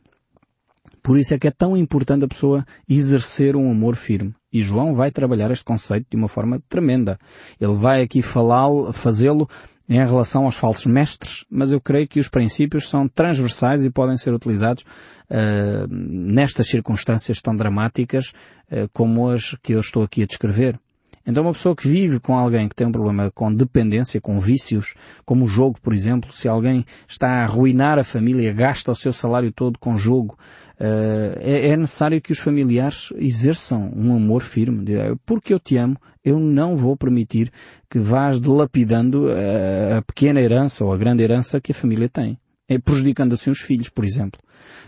Por 1.05 1.19
isso 1.19 1.35
é 1.35 1.37
que 1.37 1.47
é 1.47 1.51
tão 1.51 1.77
importante 1.77 2.25
a 2.25 2.27
pessoa 2.27 2.65
exercer 2.89 3.55
um 3.55 3.69
amor 3.69 3.95
firme. 3.95 4.33
E 4.51 4.59
João 4.63 4.95
vai 4.95 5.11
trabalhar 5.11 5.51
este 5.51 5.63
conceito 5.63 6.07
de 6.09 6.17
uma 6.17 6.27
forma 6.27 6.59
tremenda. 6.67 7.19
Ele 7.61 7.75
vai 7.75 8.01
aqui 8.01 8.23
falá-lo, 8.23 8.91
fazê-lo 8.91 9.47
em 9.87 9.99
relação 9.99 10.45
aos 10.45 10.55
falsos 10.55 10.87
mestres, 10.87 11.45
mas 11.47 11.71
eu 11.71 11.79
creio 11.79 12.07
que 12.07 12.19
os 12.19 12.27
princípios 12.27 12.89
são 12.89 13.07
transversais 13.07 13.85
e 13.85 13.91
podem 13.91 14.17
ser 14.17 14.33
utilizados 14.33 14.83
uh, 15.29 15.87
nestas 15.87 16.65
circunstâncias 16.69 17.39
tão 17.39 17.55
dramáticas 17.55 18.29
uh, 18.71 18.89
como 18.91 19.29
as 19.29 19.55
que 19.61 19.73
eu 19.73 19.81
estou 19.81 20.01
aqui 20.01 20.23
a 20.23 20.25
descrever. 20.25 20.79
Então 21.25 21.43
uma 21.43 21.53
pessoa 21.53 21.75
que 21.75 21.87
vive 21.87 22.19
com 22.19 22.37
alguém 22.37 22.69
que 22.69 22.75
tem 22.75 22.85
um 22.85 22.91
problema 22.91 23.31
com 23.31 23.51
dependência, 23.51 24.21
com 24.21 24.39
vícios, 24.39 24.93
como 25.25 25.45
o 25.45 25.47
jogo, 25.47 25.79
por 25.81 25.91
exemplo, 25.91 26.31
se 26.31 26.47
alguém 26.47 26.85
está 27.07 27.27
a 27.27 27.43
arruinar 27.43 27.97
a 27.97 28.03
família, 28.03 28.53
gasta 28.53 28.91
o 28.91 28.95
seu 28.95 29.11
salário 29.11 29.51
todo 29.51 29.79
com 29.79 29.97
jogo, 29.97 30.37
uh, 30.79 31.39
é, 31.39 31.69
é, 31.69 31.77
necessário 31.77 32.21
que 32.21 32.31
os 32.31 32.37
familiares 32.37 33.11
exerçam 33.17 33.91
um 33.95 34.15
amor 34.15 34.43
firme. 34.43 34.85
Porque 35.25 35.51
eu 35.51 35.59
te 35.59 35.77
amo, 35.77 35.97
eu 36.23 36.39
não 36.39 36.77
vou 36.77 36.95
permitir 36.95 37.51
que 37.89 37.97
vás 37.97 38.39
dilapidando 38.39 39.27
a, 39.29 39.97
a 39.97 40.01
pequena 40.03 40.39
herança 40.39 40.85
ou 40.85 40.93
a 40.93 40.97
grande 40.97 41.23
herança 41.23 41.59
que 41.59 41.71
a 41.71 41.75
família 41.75 42.07
tem. 42.07 42.37
É 42.67 42.77
prejudicando 42.77 43.33
assim 43.33 43.49
os 43.49 43.61
filhos, 43.61 43.89
por 43.89 44.05
exemplo. 44.05 44.39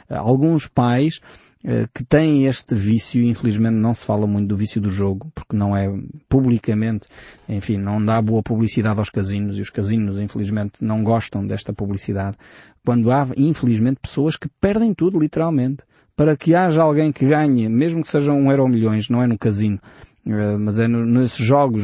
Alguns 0.09 0.67
pais 0.67 1.19
eh, 1.63 1.87
que 1.93 2.03
têm 2.03 2.45
este 2.45 2.75
vício, 2.75 3.21
infelizmente 3.21 3.75
não 3.75 3.93
se 3.93 4.05
fala 4.05 4.25
muito 4.25 4.47
do 4.47 4.55
vício 4.55 4.79
do 4.79 4.89
jogo, 4.89 5.31
porque 5.33 5.55
não 5.55 5.75
é 5.75 5.87
publicamente, 6.29 7.07
enfim, 7.49 7.77
não 7.77 8.03
dá 8.03 8.21
boa 8.21 8.41
publicidade 8.41 8.99
aos 8.99 9.09
casinos 9.09 9.57
e 9.57 9.61
os 9.61 9.69
casinos, 9.69 10.19
infelizmente, 10.19 10.83
não 10.83 11.03
gostam 11.03 11.45
desta 11.45 11.73
publicidade. 11.73 12.37
Quando 12.85 13.11
há, 13.11 13.27
infelizmente, 13.35 13.99
pessoas 14.01 14.35
que 14.35 14.47
perdem 14.61 14.93
tudo, 14.93 15.19
literalmente. 15.19 15.83
Para 16.15 16.35
que 16.35 16.55
haja 16.55 16.81
alguém 16.81 17.11
que 17.11 17.27
ganhe, 17.27 17.69
mesmo 17.69 18.01
que 18.01 18.09
seja 18.09 18.31
um 18.31 18.49
euro 18.49 18.67
milhões, 18.67 19.07
não 19.07 19.21
é 19.21 19.27
no 19.27 19.37
casino, 19.37 19.79
eh, 20.25 20.57
mas 20.57 20.79
é 20.79 20.87
nesses 20.87 21.45
jogos 21.45 21.83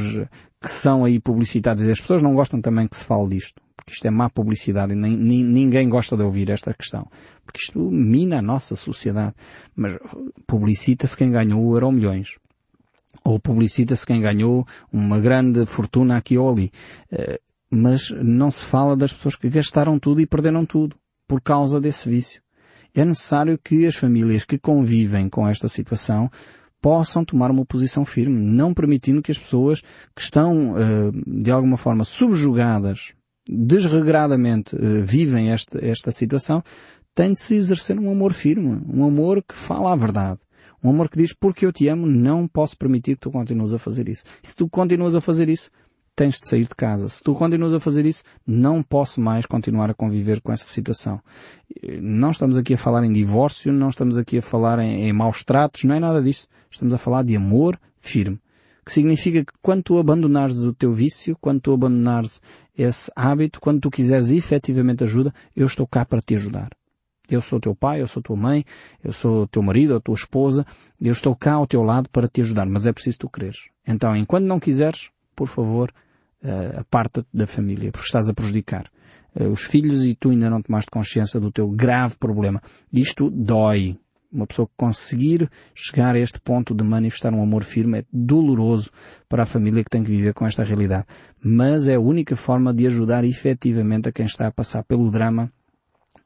que 0.61 0.71
são 0.71 1.05
aí 1.05 1.19
publicitados 1.19 1.83
e 1.83 1.91
as 1.91 1.99
pessoas 1.99 2.23
não 2.23 2.33
gostam 2.33 2.61
também 2.61 2.87
que 2.87 2.95
se 2.95 3.05
fale 3.05 3.29
disto 3.29 3.61
porque 3.83 3.95
isto 3.95 4.05
é 4.05 4.09
má 4.09 4.29
publicidade 4.29 4.93
e 4.93 4.95
nem, 4.95 5.17
nem, 5.17 5.43
ninguém 5.43 5.89
gosta 5.89 6.15
de 6.15 6.23
ouvir 6.23 6.49
esta 6.49 6.73
questão, 6.73 7.05
porque 7.45 7.59
isto 7.59 7.79
mina 7.79 8.39
a 8.39 8.41
nossa 8.41 8.75
sociedade. 8.75 9.35
Mas 9.75 9.97
publicita-se 10.47 11.17
quem 11.17 11.31
ganhou 11.31 11.61
o 11.61 11.75
euro 11.75 11.91
milhões. 11.91 12.37
Ou 13.25 13.39
publicita-se 13.39 14.05
quem 14.05 14.21
ganhou 14.21 14.65
uma 14.91 15.19
grande 15.19 15.65
fortuna 15.65 16.17
aqui 16.17 16.37
ou 16.37 16.49
ali. 16.49 16.71
Eh, 17.11 17.39
mas 17.69 18.09
não 18.11 18.49
se 18.51 18.65
fala 18.65 18.95
das 18.95 19.11
pessoas 19.11 19.35
que 19.35 19.49
gastaram 19.49 19.99
tudo 19.99 20.21
e 20.21 20.27
perderam 20.27 20.65
tudo 20.65 20.95
por 21.27 21.41
causa 21.41 21.81
desse 21.81 22.07
vício. 22.07 22.41
É 22.93 23.03
necessário 23.03 23.57
que 23.57 23.85
as 23.87 23.95
famílias 23.95 24.45
que 24.45 24.57
convivem 24.57 25.27
com 25.27 25.47
esta 25.47 25.67
situação 25.67 26.29
possam 26.81 27.23
tomar 27.23 27.49
uma 27.49 27.65
posição 27.65 28.03
firme, 28.05 28.37
não 28.37 28.73
permitindo 28.73 29.21
que 29.21 29.31
as 29.31 29.37
pessoas 29.37 29.81
que 30.13 30.21
estão, 30.21 30.75
eh, 30.77 31.11
de 31.25 31.49
alguma 31.49 31.77
forma, 31.77 32.03
subjugadas 32.03 33.13
desregradamente 33.47 34.75
uh, 34.75 35.03
vivem 35.03 35.51
esta, 35.51 35.83
esta 35.85 36.11
situação, 36.11 36.63
tem 37.15 37.33
de 37.33 37.39
se 37.39 37.55
exercer 37.55 37.99
um 37.99 38.11
amor 38.11 38.33
firme, 38.33 38.81
um 38.87 39.05
amor 39.05 39.43
que 39.43 39.53
fala 39.53 39.93
a 39.93 39.95
verdade. 39.95 40.39
Um 40.83 40.89
amor 40.89 41.09
que 41.09 41.17
diz, 41.17 41.31
porque 41.33 41.65
eu 41.65 41.71
te 41.71 41.87
amo, 41.87 42.05
não 42.05 42.47
posso 42.47 42.77
permitir 42.77 43.15
que 43.15 43.21
tu 43.21 43.31
continues 43.31 43.73
a 43.73 43.79
fazer 43.79 44.09
isso. 44.09 44.23
E 44.43 44.47
se 44.47 44.55
tu 44.55 44.67
continuas 44.67 45.15
a 45.15 45.21
fazer 45.21 45.47
isso, 45.47 45.71
tens 46.15 46.39
de 46.39 46.47
sair 46.47 46.63
de 46.67 46.75
casa. 46.75 47.07
Se 47.07 47.23
tu 47.23 47.33
continuas 47.35 47.73
a 47.73 47.79
fazer 47.79 48.05
isso, 48.05 48.23
não 48.45 48.83
posso 48.83 49.21
mais 49.21 49.45
continuar 49.45 49.89
a 49.89 49.93
conviver 49.93 50.41
com 50.41 50.51
essa 50.51 50.65
situação. 50.65 51.21
Não 52.01 52.31
estamos 52.31 52.57
aqui 52.57 52.73
a 52.73 52.77
falar 52.77 53.05
em 53.05 53.13
divórcio, 53.13 53.71
não 53.71 53.89
estamos 53.89 54.17
aqui 54.17 54.39
a 54.39 54.41
falar 54.41 54.79
em, 54.79 55.07
em 55.07 55.13
maus 55.13 55.43
tratos, 55.43 55.85
não 55.85 55.95
é 55.95 55.99
nada 55.99 56.21
disso. 56.21 56.47
Estamos 56.69 56.93
a 56.93 56.97
falar 56.97 57.23
de 57.23 57.35
amor 57.35 57.79
firme 58.01 58.39
que 58.85 58.91
significa 58.91 59.45
que 59.45 59.53
quando 59.61 59.83
tu 59.83 59.97
abandonares 59.97 60.59
o 60.59 60.73
teu 60.73 60.91
vício, 60.91 61.37
quando 61.39 61.61
tu 61.61 61.73
abandonares 61.73 62.41
esse 62.77 63.11
hábito, 63.15 63.59
quando 63.61 63.81
tu 63.81 63.89
quiseres 63.89 64.31
efetivamente 64.31 65.03
ajuda, 65.03 65.33
eu 65.55 65.67
estou 65.67 65.87
cá 65.87 66.05
para 66.05 66.21
te 66.21 66.35
ajudar. 66.35 66.69
Eu 67.29 67.41
sou 67.41 67.59
teu 67.59 67.73
pai, 67.73 68.01
eu 68.01 68.07
sou 68.07 68.21
tua 68.21 68.35
mãe, 68.35 68.65
eu 69.03 69.13
sou 69.13 69.47
teu 69.47 69.61
marido, 69.63 69.95
a 69.95 70.01
tua 70.01 70.15
esposa, 70.15 70.65
eu 70.99 71.11
estou 71.11 71.35
cá 71.35 71.53
ao 71.53 71.65
teu 71.65 71.81
lado 71.81 72.09
para 72.09 72.27
te 72.27 72.41
ajudar, 72.41 72.65
mas 72.65 72.85
é 72.85 72.91
preciso 72.91 73.19
tu 73.19 73.29
quereres. 73.29 73.69
Então, 73.87 74.15
enquanto 74.15 74.45
não 74.45 74.59
quiseres, 74.59 75.09
por 75.35 75.47
favor, 75.47 75.91
uh, 76.43 76.79
aparta-te 76.79 77.27
da 77.33 77.47
família, 77.47 77.91
porque 77.91 78.05
estás 78.05 78.27
a 78.27 78.33
prejudicar 78.33 78.89
uh, 79.35 79.47
os 79.47 79.63
filhos 79.63 80.03
e 80.03 80.15
tu 80.15 80.31
ainda 80.31 80.49
não 80.49 80.61
tomaste 80.61 80.91
consciência 80.91 81.39
do 81.39 81.51
teu 81.51 81.69
grave 81.69 82.15
problema. 82.17 82.61
Isto 82.91 83.29
dói, 83.29 83.97
uma 84.33 84.47
pessoa 84.47 84.67
conseguir 84.75 85.49
chegar 85.75 86.15
a 86.15 86.19
este 86.19 86.39
ponto 86.39 86.73
de 86.73 86.83
manifestar 86.83 87.33
um 87.33 87.43
amor 87.43 87.63
firme 87.63 87.99
é 87.99 88.05
doloroso 88.11 88.89
para 89.29 89.43
a 89.43 89.45
família 89.45 89.83
que 89.83 89.89
tem 89.89 90.03
que 90.03 90.09
viver 90.09 90.33
com 90.33 90.45
esta 90.45 90.63
realidade. 90.63 91.05
Mas 91.41 91.87
é 91.87 91.95
a 91.95 91.99
única 91.99 92.35
forma 92.35 92.73
de 92.73 92.87
ajudar 92.87 93.23
efetivamente 93.23 94.09
a 94.09 94.11
quem 94.11 94.25
está 94.25 94.47
a 94.47 94.51
passar 94.51 94.83
pelo 94.83 95.11
drama 95.11 95.51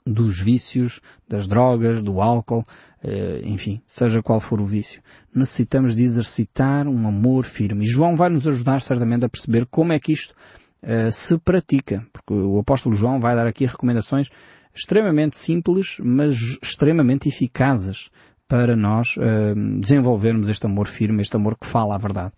dos 0.06 0.40
vícios, 0.40 1.02
das 1.28 1.48
drogas, 1.48 2.02
do 2.02 2.22
álcool, 2.22 2.66
eh, 3.04 3.42
enfim, 3.44 3.82
seja 3.86 4.24
qual 4.24 4.40
for 4.40 4.62
o 4.62 4.66
vício. 4.66 5.02
Necessitamos 5.36 5.96
de 5.96 6.04
exercitar 6.04 6.88
um 6.88 7.08
amor 7.08 7.44
firme. 7.44 7.86
E 7.86 7.88
João 7.88 8.16
vai 8.16 8.30
nos 8.30 8.48
ajudar 8.48 8.82
certamente 8.82 9.26
a 9.26 9.30
perceber 9.30 9.66
como 9.66 9.92
é 9.92 10.00
que 10.00 10.14
isto 10.14 10.34
eh, 10.82 11.12
se 11.12 11.38
pratica. 11.38 12.06
Porque 12.14 12.34
o 12.34 12.58
apóstolo 12.60 12.96
João 12.96 13.20
vai 13.20 13.36
dar 13.36 13.48
aqui 13.48 13.66
recomendações 13.66 14.30
extremamente 14.78 15.38
simples, 15.38 15.98
mas 16.00 16.58
extremamente 16.62 17.28
eficazes 17.28 18.10
para 18.48 18.76
nós 18.76 19.18
uh, 19.18 19.80
desenvolvermos 19.80 20.48
este 20.48 20.66
amor 20.66 20.88
firme, 20.88 21.22
este 21.22 21.36
amor 21.36 21.58
que 21.58 21.68
fala 21.68 21.96
a 21.96 21.98
verdade. 21.98 22.32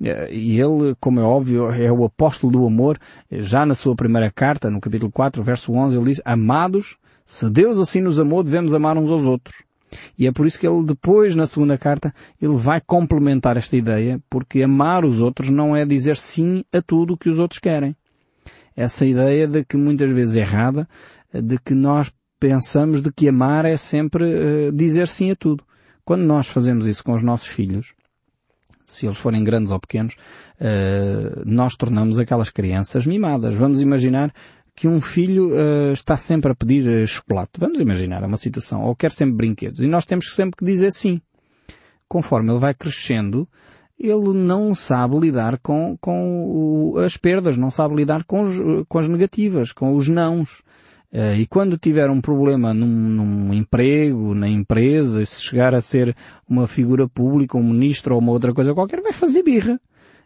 Uh, 0.00 0.30
e 0.30 0.58
ele, 0.58 0.94
como 1.00 1.20
é 1.20 1.22
óbvio, 1.22 1.70
é 1.70 1.92
o 1.92 2.04
apóstolo 2.04 2.52
do 2.52 2.66
amor. 2.66 2.98
Já 3.30 3.66
na 3.66 3.74
sua 3.74 3.94
primeira 3.94 4.30
carta, 4.30 4.70
no 4.70 4.80
capítulo 4.80 5.12
4, 5.12 5.42
verso 5.42 5.72
11, 5.72 5.96
ele 5.96 6.06
diz, 6.06 6.20
Amados, 6.24 6.96
se 7.26 7.50
Deus 7.50 7.78
assim 7.78 8.00
nos 8.00 8.18
amou, 8.18 8.42
devemos 8.42 8.72
amar 8.72 8.96
uns 8.96 9.10
aos 9.10 9.24
outros. 9.24 9.62
E 10.16 10.26
é 10.26 10.32
por 10.32 10.46
isso 10.46 10.58
que 10.58 10.66
ele 10.66 10.84
depois, 10.84 11.34
na 11.34 11.46
segunda 11.46 11.76
carta, 11.76 12.14
ele 12.40 12.54
vai 12.54 12.80
complementar 12.80 13.56
esta 13.56 13.76
ideia, 13.76 14.22
porque 14.30 14.62
amar 14.62 15.04
os 15.04 15.18
outros 15.18 15.50
não 15.50 15.76
é 15.76 15.84
dizer 15.84 16.16
sim 16.16 16.64
a 16.72 16.80
tudo 16.80 17.14
o 17.14 17.16
que 17.16 17.28
os 17.28 17.38
outros 17.38 17.58
querem. 17.58 17.96
Essa 18.76 19.04
ideia 19.04 19.46
de 19.46 19.64
que 19.64 19.76
muitas 19.76 20.10
vezes 20.10 20.36
é 20.36 20.40
errada, 20.40 20.88
de 21.32 21.58
que 21.58 21.74
nós 21.74 22.12
pensamos 22.38 23.02
de 23.02 23.12
que 23.12 23.28
amar 23.28 23.64
é 23.64 23.76
sempre 23.76 24.24
uh, 24.24 24.72
dizer 24.72 25.06
sim 25.08 25.30
a 25.30 25.36
tudo. 25.36 25.62
Quando 26.04 26.22
nós 26.22 26.48
fazemos 26.48 26.86
isso 26.86 27.04
com 27.04 27.12
os 27.12 27.22
nossos 27.22 27.46
filhos, 27.46 27.92
se 28.86 29.06
eles 29.06 29.18
forem 29.18 29.44
grandes 29.44 29.70
ou 29.70 29.78
pequenos, 29.78 30.14
uh, 30.14 31.42
nós 31.44 31.76
tornamos 31.76 32.18
aquelas 32.18 32.50
crianças 32.50 33.06
mimadas. 33.06 33.54
Vamos 33.54 33.80
imaginar 33.80 34.32
que 34.74 34.88
um 34.88 35.00
filho 35.00 35.50
uh, 35.50 35.92
está 35.92 36.16
sempre 36.16 36.50
a 36.50 36.54
pedir 36.54 37.06
chocolate. 37.06 37.60
Vamos 37.60 37.78
imaginar, 37.78 38.22
é 38.22 38.26
uma 38.26 38.38
situação. 38.38 38.82
Ou 38.82 38.96
quer 38.96 39.12
sempre 39.12 39.36
brinquedos. 39.36 39.80
E 39.80 39.86
nós 39.86 40.06
temos 40.06 40.34
sempre 40.34 40.56
que 40.56 40.64
dizer 40.64 40.92
sim. 40.92 41.20
Conforme 42.08 42.50
ele 42.50 42.58
vai 42.58 42.74
crescendo, 42.74 43.46
ele 44.00 44.32
não 44.32 44.74
sabe 44.74 45.18
lidar 45.18 45.58
com, 45.58 45.94
com 46.00 46.46
o, 46.94 46.98
as 46.98 47.18
perdas, 47.18 47.58
não 47.58 47.70
sabe 47.70 47.94
lidar 47.94 48.24
com, 48.24 48.42
os, 48.42 48.86
com 48.88 48.98
as 48.98 49.06
negativas, 49.06 49.72
com 49.72 49.94
os 49.94 50.08
nãos. 50.08 50.62
Uh, 51.12 51.34
e 51.36 51.46
quando 51.46 51.76
tiver 51.76 52.08
um 52.08 52.20
problema 52.20 52.72
num, 52.72 52.86
num, 52.86 53.52
emprego, 53.52 54.34
na 54.34 54.48
empresa, 54.48 55.24
se 55.26 55.42
chegar 55.42 55.74
a 55.74 55.82
ser 55.82 56.16
uma 56.48 56.66
figura 56.66 57.06
pública, 57.06 57.58
um 57.58 57.62
ministro 57.62 58.14
ou 58.14 58.20
uma 58.20 58.32
outra 58.32 58.54
coisa 58.54 58.72
qualquer, 58.72 59.02
vai 59.02 59.12
fazer 59.12 59.42
birra. 59.42 59.78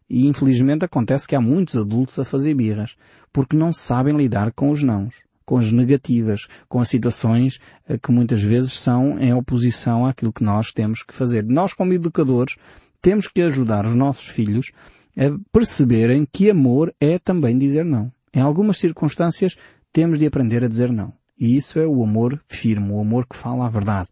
E 0.08 0.28
infelizmente 0.28 0.84
acontece 0.84 1.26
que 1.26 1.34
há 1.34 1.40
muitos 1.40 1.74
adultos 1.74 2.16
a 2.18 2.24
fazer 2.24 2.54
birras, 2.54 2.94
porque 3.32 3.56
não 3.56 3.72
sabem 3.72 4.16
lidar 4.16 4.52
com 4.52 4.70
os 4.70 4.84
nãos, 4.84 5.16
com 5.44 5.56
as 5.56 5.72
negativas, 5.72 6.46
com 6.68 6.78
as 6.78 6.88
situações 6.88 7.58
uh, 7.88 7.98
que 7.98 8.12
muitas 8.12 8.40
vezes 8.40 8.74
são 8.74 9.18
em 9.18 9.32
oposição 9.34 10.06
àquilo 10.06 10.32
que 10.32 10.44
nós 10.44 10.70
temos 10.70 11.02
que 11.02 11.14
fazer. 11.14 11.42
Nós 11.44 11.72
como 11.72 11.92
educadores 11.92 12.56
temos 13.04 13.28
que 13.28 13.42
ajudar 13.42 13.84
os 13.84 13.94
nossos 13.94 14.28
filhos 14.28 14.72
a 15.14 15.38
perceberem 15.52 16.26
que 16.32 16.48
amor 16.48 16.90
é 16.98 17.18
também 17.18 17.58
dizer 17.58 17.84
não. 17.84 18.10
Em 18.32 18.40
algumas 18.40 18.78
circunstâncias 18.78 19.58
temos 19.92 20.18
de 20.18 20.24
aprender 20.24 20.64
a 20.64 20.68
dizer 20.68 20.90
não. 20.90 21.12
E 21.38 21.54
isso 21.54 21.78
é 21.78 21.86
o 21.86 22.02
amor 22.02 22.42
firme, 22.48 22.90
o 22.90 22.98
amor 22.98 23.26
que 23.26 23.36
fala 23.36 23.66
a 23.66 23.68
verdade. 23.68 24.08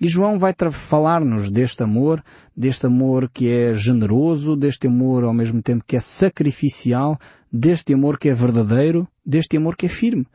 E 0.00 0.08
João 0.08 0.38
vai 0.38 0.54
falar-nos 0.70 1.50
deste 1.50 1.82
amor, 1.82 2.24
deste 2.56 2.86
amor 2.86 3.28
que 3.28 3.50
é 3.50 3.74
generoso, 3.74 4.56
deste 4.56 4.86
amor 4.86 5.24
ao 5.24 5.34
mesmo 5.34 5.60
tempo 5.60 5.84
que 5.86 5.96
é 5.96 6.00
sacrificial, 6.00 7.18
deste 7.52 7.92
amor 7.92 8.18
que 8.18 8.30
é 8.30 8.34
verdadeiro, 8.34 9.06
deste 9.26 9.58
amor 9.58 9.76
que 9.76 9.84
é 9.84 9.90
firme. 9.90 10.26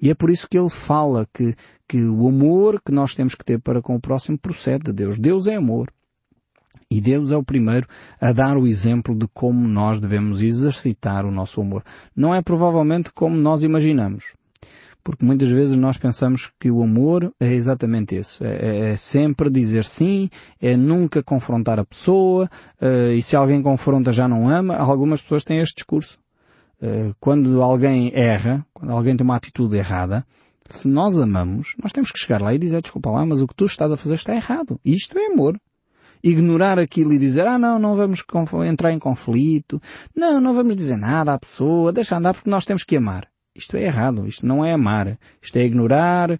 E 0.00 0.08
é 0.08 0.14
por 0.14 0.30
isso 0.30 0.48
que 0.48 0.58
ele 0.58 0.70
fala 0.70 1.28
que, 1.34 1.54
que 1.86 2.02
o 2.02 2.26
amor 2.26 2.80
que 2.82 2.90
nós 2.90 3.14
temos 3.14 3.34
que 3.34 3.44
ter 3.44 3.60
para 3.60 3.82
com 3.82 3.94
o 3.94 4.00
próximo 4.00 4.38
procede 4.38 4.84
de 4.84 4.92
Deus. 4.94 5.18
Deus 5.18 5.46
é 5.46 5.56
amor. 5.56 5.92
E 6.92 7.00
Deus 7.00 7.32
é 7.32 7.36
o 7.36 7.42
primeiro 7.42 7.88
a 8.20 8.32
dar 8.32 8.58
o 8.58 8.66
exemplo 8.66 9.14
de 9.14 9.26
como 9.32 9.66
nós 9.66 9.98
devemos 9.98 10.42
exercitar 10.42 11.24
o 11.24 11.30
nosso 11.30 11.58
amor. 11.62 11.82
Não 12.14 12.34
é 12.34 12.42
provavelmente 12.42 13.10
como 13.14 13.34
nós 13.34 13.62
imaginamos. 13.62 14.34
Porque 15.02 15.24
muitas 15.24 15.48
vezes 15.48 15.74
nós 15.74 15.96
pensamos 15.96 16.52
que 16.60 16.70
o 16.70 16.82
amor 16.82 17.32
é 17.40 17.50
exatamente 17.54 18.14
isso. 18.14 18.44
É, 18.44 18.56
é, 18.56 18.90
é 18.90 18.96
sempre 18.96 19.48
dizer 19.48 19.86
sim, 19.86 20.28
é 20.60 20.76
nunca 20.76 21.22
confrontar 21.22 21.78
a 21.78 21.84
pessoa, 21.84 22.48
uh, 22.80 23.12
e 23.12 23.22
se 23.22 23.34
alguém 23.34 23.62
confronta 23.62 24.12
já 24.12 24.28
não 24.28 24.50
ama. 24.50 24.76
Algumas 24.76 25.22
pessoas 25.22 25.44
têm 25.44 25.60
este 25.60 25.76
discurso. 25.76 26.18
Uh, 26.80 27.14
quando 27.18 27.62
alguém 27.62 28.12
erra, 28.14 28.66
quando 28.74 28.92
alguém 28.92 29.16
tem 29.16 29.24
uma 29.24 29.36
atitude 29.36 29.78
errada, 29.78 30.26
se 30.68 30.88
nós 30.88 31.18
amamos, 31.18 31.74
nós 31.82 31.90
temos 31.90 32.12
que 32.12 32.18
chegar 32.18 32.42
lá 32.42 32.54
e 32.54 32.58
dizer, 32.58 32.82
desculpa 32.82 33.10
lá, 33.10 33.24
mas 33.24 33.40
o 33.40 33.48
que 33.48 33.54
tu 33.54 33.64
estás 33.64 33.90
a 33.90 33.96
fazer 33.96 34.16
está 34.16 34.34
errado. 34.34 34.78
Isto 34.84 35.18
é 35.18 35.32
amor 35.32 35.58
ignorar 36.22 36.78
aquilo 36.78 37.12
e 37.12 37.18
dizer, 37.18 37.46
ah 37.46 37.58
não, 37.58 37.78
não 37.78 37.96
vamos 37.96 38.24
entrar 38.66 38.92
em 38.92 38.98
conflito, 38.98 39.80
não, 40.14 40.40
não 40.40 40.54
vamos 40.54 40.76
dizer 40.76 40.96
nada 40.96 41.34
à 41.34 41.38
pessoa, 41.38 41.92
deixa 41.92 42.16
andar 42.16 42.34
porque 42.34 42.50
nós 42.50 42.64
temos 42.64 42.84
que 42.84 42.96
amar. 42.96 43.28
Isto 43.54 43.76
é 43.76 43.82
errado, 43.82 44.26
isto 44.26 44.46
não 44.46 44.64
é 44.64 44.72
amar, 44.72 45.18
isto 45.42 45.56
é 45.58 45.64
ignorar, 45.64 46.30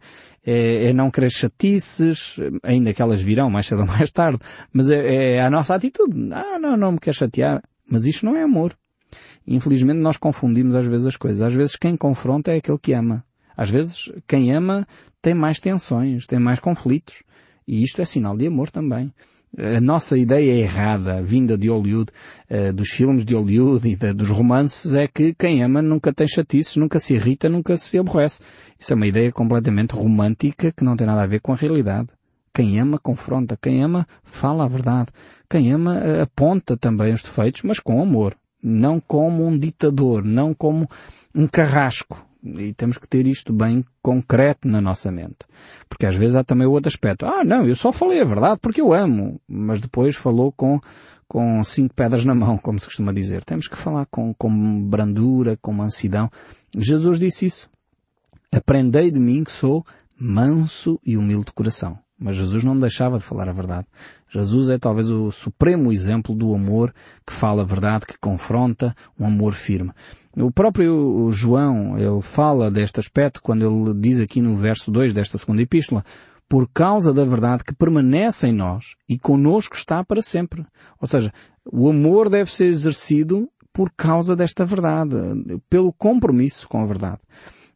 é, 0.45 0.87
é 0.87 0.93
não 0.95 1.11
querer 1.11 1.31
chatices, 1.31 2.37
ainda 2.63 2.95
que 2.95 3.03
elas 3.03 3.21
virão 3.21 3.51
mais 3.51 3.67
cedo 3.67 3.81
ou 3.81 3.87
mais 3.87 4.11
tarde, 4.11 4.39
mas 4.73 4.89
é, 4.89 5.35
é 5.35 5.43
a 5.43 5.51
nossa 5.51 5.75
atitude. 5.75 6.31
Ah, 6.33 6.59
não, 6.59 6.77
não 6.77 6.93
me 6.93 6.99
quer 6.99 7.15
chatear. 7.15 7.63
Mas 7.89 8.07
isto 8.07 8.25
não 8.25 8.35
é 8.35 8.43
amor. 8.43 8.75
Infelizmente 9.47 9.99
nós 9.99 10.17
confundimos 10.17 10.75
às 10.75 10.87
vezes 10.87 11.07
as 11.07 11.17
coisas. 11.17 11.43
Às 11.43 11.53
vezes 11.53 11.77
quem 11.77 11.97
confronta 11.97 12.53
é 12.53 12.57
aquele 12.57 12.79
que 12.79 12.95
ama. 12.95 13.23
Às 13.55 13.69
vezes 13.69 14.11
quem 14.27 14.51
ama 14.55 14.87
tem 15.21 15.35
mais 15.35 15.61
tensões, 15.61 16.27
tem 16.27 16.39
mais 16.39 16.61
conflitos. 16.61 17.23
E 17.69 17.83
isto 17.83 18.01
é 18.01 18.07
sinal 18.07 18.37
de 18.37 18.47
amor 18.47 18.71
também 18.71 19.13
a 19.59 19.81
nossa 19.81 20.17
ideia 20.17 20.53
errada, 20.53 21.21
vinda 21.21 21.59
de 21.59 21.69
Hollywood, 21.69 22.11
uh, 22.51 22.73
dos 22.73 22.89
filmes 22.89 23.25
de 23.25 23.35
Hollywood 23.35 23.87
e 23.87 23.97
dos 24.15 24.31
romances, 24.31 24.95
é 24.95 25.07
que 25.07 25.35
quem 25.35 25.63
ama 25.63 25.83
nunca 25.83 26.13
tem 26.13 26.27
chatices, 26.27 26.77
nunca 26.77 26.99
se 26.99 27.15
irrita, 27.15 27.49
nunca 27.49 27.77
se 27.77 27.99
aborrece. 27.99 28.41
Isso 28.79 28.93
é 28.93 28.97
uma 28.97 29.07
ideia 29.07 29.31
completamente 29.31 29.95
romântica 29.95 30.73
que 30.73 30.85
não 30.85 30.97
tem 30.97 31.07
nada 31.07 31.23
a 31.23 31.27
ver 31.27 31.41
com 31.41 31.53
a 31.53 31.57
realidade. 31.57 32.09
Quem 32.55 32.81
ama 32.81 32.99
confronta, 32.99 33.59
quem 33.61 33.83
ama 33.83 34.07
fala 34.25 34.65
a 34.65 34.69
verdade. 34.69 35.09
Quem 35.49 35.73
ama 35.73 35.97
uh, 35.97 36.23
aponta 36.23 36.77
também 36.77 37.13
os 37.13 37.23
defeitos, 37.23 37.63
mas 37.63 37.79
com 37.79 38.03
amor. 38.03 38.35
Não 38.63 39.01
como 39.01 39.47
um 39.47 39.59
ditador, 39.59 40.25
não 40.25 40.55
como 40.55 40.89
um 41.35 41.47
carrasco, 41.47 42.25
e 42.43 42.73
temos 42.73 42.99
que 42.99 43.07
ter 43.07 43.27
isto 43.27 43.53
bem 43.53 43.85
concreto 44.03 44.67
na 44.67 44.81
nossa 44.81 45.11
mente. 45.13 45.47
Porque 45.89 46.07
às 46.07 46.17
vezes 46.17 46.35
há 46.35 46.43
também 46.43 46.67
o 46.67 46.73
outro 46.73 46.89
aspecto. 46.89 47.25
Ah, 47.25 47.45
não, 47.45 47.67
eu 47.67 47.77
só 47.77 47.93
falei 47.93 48.21
a 48.21 48.25
verdade 48.25 48.61
porque 48.61 48.81
eu 48.81 48.93
amo. 48.93 49.41
Mas 49.47 49.81
depois 49.81 50.17
falou 50.17 50.51
com, 50.53 50.81
com 51.29 51.63
cinco 51.63 51.95
pedras 51.95 52.25
na 52.25 52.35
mão, 52.35 52.59
como 52.59 52.79
se 52.79 52.87
costuma 52.87 53.13
dizer. 53.13 53.45
Temos 53.45 53.69
que 53.69 53.77
falar 53.77 54.07
com, 54.07 54.35
com 54.35 54.83
brandura, 54.89 55.57
com 55.61 55.73
mansidão. 55.73 56.31
Jesus 56.77 57.21
disse 57.21 57.47
isso. 57.47 57.71
Aprendei 58.51 59.11
de 59.11 59.21
mim 59.21 59.45
que 59.45 59.53
sou 59.53 59.87
manso 60.19 61.01
e 61.05 61.17
humilde 61.17 61.47
de 61.47 61.53
coração. 61.53 61.99
Mas 62.23 62.37
Jesus 62.37 62.63
não 62.63 62.79
deixava 62.79 63.19
de 63.19 63.25
falar 63.25 63.49
a 63.49 63.53
verdade. 63.53 63.87
Jesus 64.29 64.69
é 64.69 64.79
talvez 64.79 65.11
o 65.11 65.33
supremo 65.33 65.93
exemplo 65.93 66.35
do 66.35 66.55
amor 66.55 66.95
que 67.27 67.33
fala 67.33 67.63
a 67.63 67.67
verdade, 67.67 68.07
que 68.07 68.19
confronta, 68.19 68.95
um 69.19 69.27
amor 69.27 69.55
firme. 69.55 69.91
O 70.37 70.51
próprio 70.51 71.31
João, 71.33 71.99
ele 71.99 72.23
fala 72.23 72.71
deste 72.71 73.01
aspecto 73.01 73.43
quando 73.43 73.65
ele 73.65 74.01
diz 74.01 74.21
aqui 74.21 74.41
no 74.41 74.57
verso 74.57 74.91
2 74.91 75.13
desta 75.13 75.37
segunda 75.37 75.63
epístola, 75.63 76.05
por 76.49 76.69
causa 76.73 77.13
da 77.13 77.25
verdade 77.25 77.65
que 77.65 77.75
permanece 77.75 78.47
em 78.47 78.53
nós 78.53 78.95
e 79.09 79.19
conosco 79.19 79.75
está 79.75 80.05
para 80.05 80.23
sempre. 80.23 80.65
Ou 81.01 81.09
seja, 81.09 81.33
o 81.71 81.91
amor 81.91 82.29
deve 82.29 82.53
ser 82.53 82.67
exercido 82.67 83.49
por 83.73 83.91
causa 83.91 84.37
desta 84.37 84.65
verdade, 84.65 85.17
pelo 85.69 85.93
compromisso 85.93 86.69
com 86.69 86.81
a 86.81 86.87
verdade. 86.87 87.21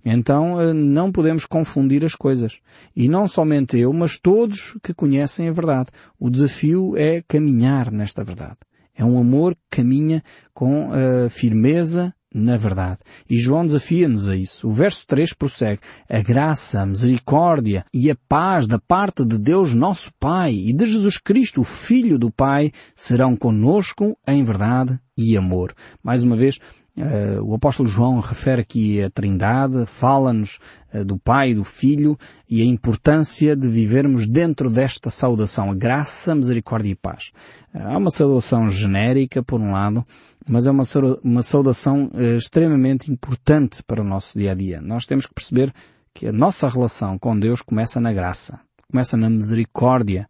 Então 0.08 0.60
eh, 0.60 0.72
não 0.72 1.10
podemos 1.10 1.44
confundir 1.44 2.04
as 2.04 2.14
coisas. 2.14 2.60
E 2.94 3.08
não 3.08 3.26
somente 3.26 3.76
eu, 3.76 3.92
mas 3.92 4.20
todos 4.20 4.78
que 4.80 4.94
conhecem 4.94 5.48
a 5.48 5.52
verdade. 5.52 5.90
O 6.16 6.30
desafio 6.30 6.96
é 6.96 7.22
caminhar 7.26 7.90
nesta 7.90 8.22
verdade. 8.22 8.58
É 8.94 9.04
um 9.04 9.18
amor 9.18 9.56
que 9.56 9.78
caminha 9.78 10.22
com 10.54 10.88
uh, 10.88 11.28
firmeza 11.28 12.14
na 12.32 12.56
verdade. 12.56 13.00
E 13.28 13.38
João 13.38 13.66
desafia-nos 13.66 14.28
a 14.28 14.36
isso. 14.36 14.68
O 14.68 14.72
verso 14.72 15.06
3 15.06 15.32
prossegue. 15.32 15.80
A 16.08 16.20
graça, 16.20 16.80
a 16.80 16.86
misericórdia 16.86 17.84
e 17.92 18.10
a 18.10 18.16
paz 18.28 18.66
da 18.66 18.78
parte 18.78 19.24
de 19.26 19.38
Deus 19.38 19.74
nosso 19.74 20.12
Pai 20.20 20.52
e 20.52 20.72
de 20.72 20.86
Jesus 20.86 21.18
Cristo, 21.18 21.62
o 21.62 21.64
Filho 21.64 22.18
do 22.18 22.30
Pai, 22.30 22.70
serão 22.94 23.34
conosco 23.36 24.16
em 24.28 24.44
verdade 24.44 24.98
e 25.16 25.36
amor. 25.36 25.74
Mais 26.02 26.22
uma 26.22 26.36
vez, 26.36 26.58
Uh, 26.96 27.44
o 27.44 27.54
apóstolo 27.54 27.86
João 27.86 28.20
refere 28.20 28.62
aqui 28.62 29.02
a 29.02 29.10
Trindade, 29.10 29.84
fala-nos 29.84 30.58
uh, 30.94 31.04
do 31.04 31.18
Pai, 31.18 31.52
do 31.52 31.62
Filho 31.62 32.16
e 32.48 32.62
a 32.62 32.64
importância 32.64 33.54
de 33.54 33.68
vivermos 33.68 34.26
dentro 34.26 34.70
desta 34.70 35.10
saudação, 35.10 35.70
a 35.70 35.74
graça, 35.74 36.34
misericórdia 36.34 36.92
e 36.92 36.94
paz. 36.94 37.32
Uh, 37.74 37.82
há 37.82 37.98
uma 37.98 38.10
saudação 38.10 38.70
genérica, 38.70 39.42
por 39.42 39.60
um 39.60 39.72
lado, 39.72 40.06
mas 40.48 40.66
é 40.66 40.70
uma, 40.70 40.84
uma 41.22 41.42
saudação 41.42 42.10
extremamente 42.38 43.10
importante 43.12 43.82
para 43.82 44.00
o 44.00 44.04
nosso 44.04 44.38
dia 44.38 44.52
a 44.52 44.54
dia. 44.54 44.80
Nós 44.80 45.04
temos 45.04 45.26
que 45.26 45.34
perceber 45.34 45.74
que 46.14 46.28
a 46.28 46.32
nossa 46.32 46.66
relação 46.66 47.18
com 47.18 47.38
Deus 47.38 47.60
começa 47.60 48.00
na 48.00 48.12
graça, 48.12 48.58
começa 48.90 49.16
na 49.18 49.28
misericórdia, 49.28 50.26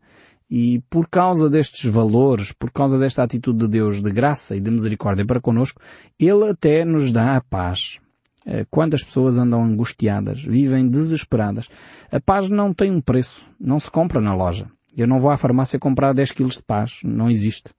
e 0.50 0.82
por 0.88 1.08
causa 1.08 1.50
destes 1.50 1.90
valores, 1.90 2.52
por 2.52 2.70
causa 2.70 2.98
desta 2.98 3.22
atitude 3.22 3.60
de 3.60 3.68
Deus 3.68 4.00
de 4.00 4.10
graça 4.10 4.54
e 4.56 4.60
de 4.60 4.70
misericórdia 4.70 5.26
para 5.26 5.40
connosco, 5.40 5.80
Ele 6.18 6.48
até 6.48 6.84
nos 6.84 7.10
dá 7.10 7.36
a 7.36 7.40
paz. 7.40 7.98
Eh, 8.46 8.64
quantas 8.70 9.02
pessoas 9.02 9.38
andam 9.38 9.64
angustiadas, 9.64 10.42
vivem 10.42 10.88
desesperadas. 10.88 11.68
A 12.12 12.20
paz 12.20 12.48
não 12.48 12.72
tem 12.72 12.92
um 12.92 13.00
preço, 13.00 13.44
não 13.58 13.80
se 13.80 13.90
compra 13.90 14.20
na 14.20 14.34
loja. 14.34 14.70
Eu 14.96 15.06
não 15.06 15.20
vou 15.20 15.30
à 15.30 15.36
farmácia 15.36 15.78
comprar 15.78 16.14
10 16.14 16.30
quilos 16.30 16.54
de 16.54 16.62
paz, 16.62 17.00
não 17.04 17.28
existe. 17.28 17.70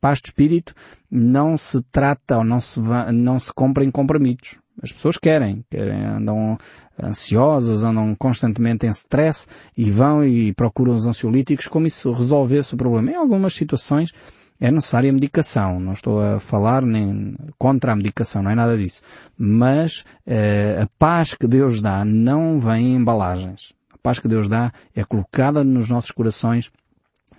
Paz 0.00 0.20
de 0.20 0.28
espírito 0.28 0.74
não 1.10 1.56
se 1.56 1.82
trata 1.90 2.38
ou 2.38 2.44
não 2.44 2.60
se, 2.60 2.80
não 3.12 3.38
se 3.38 3.52
compra 3.52 3.84
em 3.84 3.90
comprimidos. 3.90 4.58
As 4.82 4.92
pessoas 4.92 5.16
querem, 5.16 5.64
querem, 5.70 6.04
andam 6.04 6.58
ansiosas, 7.02 7.82
andam 7.82 8.14
constantemente 8.14 8.86
em 8.86 8.90
stress 8.90 9.46
e 9.76 9.90
vão 9.90 10.22
e 10.22 10.52
procuram 10.52 10.94
os 10.94 11.06
ansiolíticos 11.06 11.66
como 11.66 11.86
isso 11.86 12.12
resolvesse 12.12 12.74
o 12.74 12.76
problema. 12.76 13.10
Em 13.10 13.14
algumas 13.14 13.54
situações 13.54 14.12
é 14.60 14.70
necessária 14.70 15.12
medicação. 15.12 15.80
Não 15.80 15.92
estou 15.92 16.20
a 16.20 16.38
falar 16.38 16.82
nem 16.82 17.36
contra 17.58 17.92
a 17.92 17.96
medicação, 17.96 18.42
não 18.42 18.50
é 18.50 18.54
nada 18.54 18.76
disso. 18.76 19.00
Mas 19.36 20.04
eh, 20.26 20.78
a 20.82 20.88
paz 20.98 21.34
que 21.34 21.46
Deus 21.46 21.80
dá 21.80 22.04
não 22.04 22.60
vem 22.60 22.88
em 22.88 22.96
embalagens. 22.96 23.72
A 23.92 23.98
paz 23.98 24.18
que 24.18 24.28
Deus 24.28 24.46
dá 24.46 24.72
é 24.94 25.04
colocada 25.04 25.64
nos 25.64 25.88
nossos 25.88 26.10
corações 26.10 26.70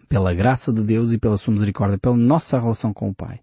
pela 0.08 0.34
graça 0.34 0.72
de 0.72 0.84
Deus 0.84 1.12
e 1.12 1.18
pela 1.18 1.38
sua 1.38 1.54
misericórdia, 1.54 1.98
pela 1.98 2.18
nossa 2.18 2.60
relação 2.60 2.94
com 2.94 3.10
o 3.10 3.14
Pai. 3.14 3.40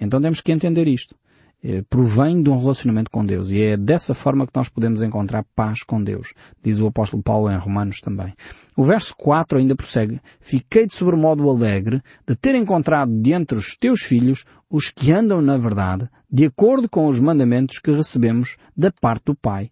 Então 0.00 0.20
temos 0.20 0.40
que 0.40 0.52
entender 0.52 0.86
isto. 0.86 1.14
Eh, 1.60 1.82
provém 1.90 2.40
de 2.40 2.48
um 2.48 2.56
relacionamento 2.56 3.10
com 3.10 3.26
Deus 3.26 3.50
e 3.50 3.60
é 3.60 3.76
dessa 3.76 4.14
forma 4.14 4.46
que 4.46 4.52
nós 4.54 4.68
podemos 4.68 5.02
encontrar 5.02 5.44
paz 5.56 5.82
com 5.82 6.00
Deus, 6.00 6.32
diz 6.62 6.78
o 6.78 6.86
apóstolo 6.86 7.20
Paulo 7.20 7.50
em 7.50 7.56
Romanos 7.56 8.00
também. 8.00 8.32
O 8.76 8.84
verso 8.84 9.12
4 9.16 9.58
ainda 9.58 9.74
prossegue, 9.74 10.20
Fiquei 10.40 10.86
de 10.86 10.94
sobremodo 10.94 11.50
alegre 11.50 12.00
de 12.24 12.36
ter 12.36 12.54
encontrado 12.54 13.10
dentre 13.10 13.58
os 13.58 13.76
teus 13.76 14.02
filhos 14.02 14.44
os 14.70 14.88
que 14.88 15.10
andam 15.10 15.42
na 15.42 15.56
verdade, 15.56 16.08
de 16.30 16.44
acordo 16.44 16.88
com 16.88 17.08
os 17.08 17.18
mandamentos 17.18 17.80
que 17.80 17.90
recebemos 17.90 18.56
da 18.76 18.92
parte 18.92 19.24
do 19.24 19.34
Pai. 19.34 19.68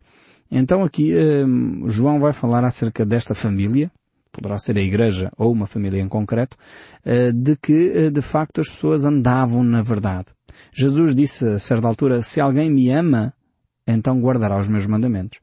Então 0.51 0.83
aqui 0.83 1.17
eh, 1.17 1.45
João 1.87 2.19
vai 2.19 2.33
falar 2.33 2.65
acerca 2.65 3.07
desta 3.07 3.33
família, 3.33 3.93
poderá 4.37 4.59
ser 4.59 4.77
a 4.77 4.83
igreja 4.83 5.31
ou 5.37 5.53
uma 5.53 5.67
família 5.67 6.01
em 6.01 6.09
concreto, 6.09 6.57
eh, 7.05 7.33
de 7.33 7.57
que 7.57 8.11
de 8.11 8.23
facto 8.23 8.61
as 8.61 8.69
pessoas 8.69 9.05
andavam 9.05 9.65
na 9.65 9.83
verdade. 9.83 10.27
Jesus 10.73 11.15
disse 11.15 11.47
a 11.47 11.59
certa 11.59 11.89
altura, 11.89 12.23
se 12.23 12.41
alguém 12.41 12.71
me 12.71 12.91
ama, 12.91 13.35
então 13.87 14.21
guardará 14.21 14.59
os 14.59 14.69
meus 14.69 14.87
mandamentos. 14.87 15.39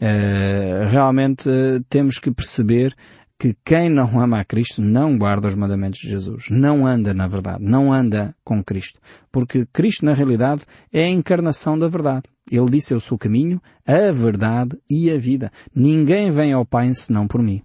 Uh, 0.00 0.88
realmente 0.88 1.50
temos 1.88 2.18
que 2.18 2.30
perceber 2.30 2.94
que 3.38 3.56
quem 3.64 3.88
não 3.88 4.20
ama 4.20 4.40
a 4.40 4.44
Cristo 4.44 4.82
não 4.82 5.16
guarda 5.16 5.48
os 5.48 5.54
mandamentos 5.54 6.00
de 6.00 6.08
Jesus. 6.08 6.46
Não 6.50 6.86
anda 6.86 7.14
na 7.14 7.28
verdade. 7.28 7.62
Não 7.62 7.92
anda 7.92 8.34
com 8.44 8.62
Cristo. 8.64 9.00
Porque 9.30 9.64
Cristo, 9.72 10.04
na 10.04 10.12
realidade, 10.12 10.62
é 10.92 11.04
a 11.04 11.08
encarnação 11.08 11.78
da 11.78 11.88
verdade. 11.88 12.24
Ele 12.50 12.68
disse, 12.70 12.92
eu 12.92 12.98
sou 12.98 13.14
o 13.14 13.18
caminho, 13.18 13.60
a 13.86 14.10
verdade 14.10 14.76
e 14.90 15.10
a 15.10 15.18
vida. 15.18 15.52
Ninguém 15.72 16.32
vem 16.32 16.52
ao 16.52 16.66
Pai 16.66 16.92
senão 16.94 17.28
por 17.28 17.40
mim. 17.40 17.62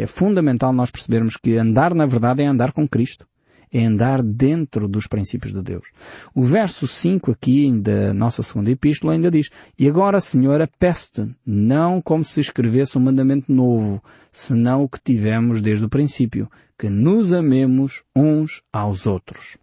É 0.00 0.06
fundamental 0.06 0.72
nós 0.72 0.92
percebermos 0.92 1.36
que 1.36 1.56
andar 1.56 1.92
na 1.92 2.06
verdade 2.06 2.42
é 2.42 2.46
andar 2.46 2.70
com 2.70 2.86
Cristo 2.86 3.26
é 3.72 3.84
andar 3.84 4.22
dentro 4.22 4.88
dos 4.88 5.06
princípios 5.06 5.52
de 5.52 5.60
Deus. 5.60 5.88
O 6.34 6.42
verso 6.44 6.86
5 6.86 7.32
aqui 7.32 7.70
da 7.80 8.14
nossa 8.14 8.42
segunda 8.42 8.70
epístola 8.70 9.12
ainda 9.12 9.30
diz, 9.30 9.50
E 9.78 9.88
agora, 9.88 10.20
Senhora, 10.20 10.68
peço-te, 10.78 11.30
não 11.44 12.00
como 12.00 12.24
se 12.24 12.40
escrevesse 12.40 12.96
um 12.96 13.02
mandamento 13.02 13.52
novo, 13.52 14.02
senão 14.32 14.84
o 14.84 14.88
que 14.88 15.00
tivemos 15.02 15.60
desde 15.60 15.84
o 15.84 15.88
princípio, 15.88 16.50
que 16.78 16.88
nos 16.88 17.32
amemos 17.32 18.02
uns 18.16 18.62
aos 18.72 19.04
outros. 19.04 19.58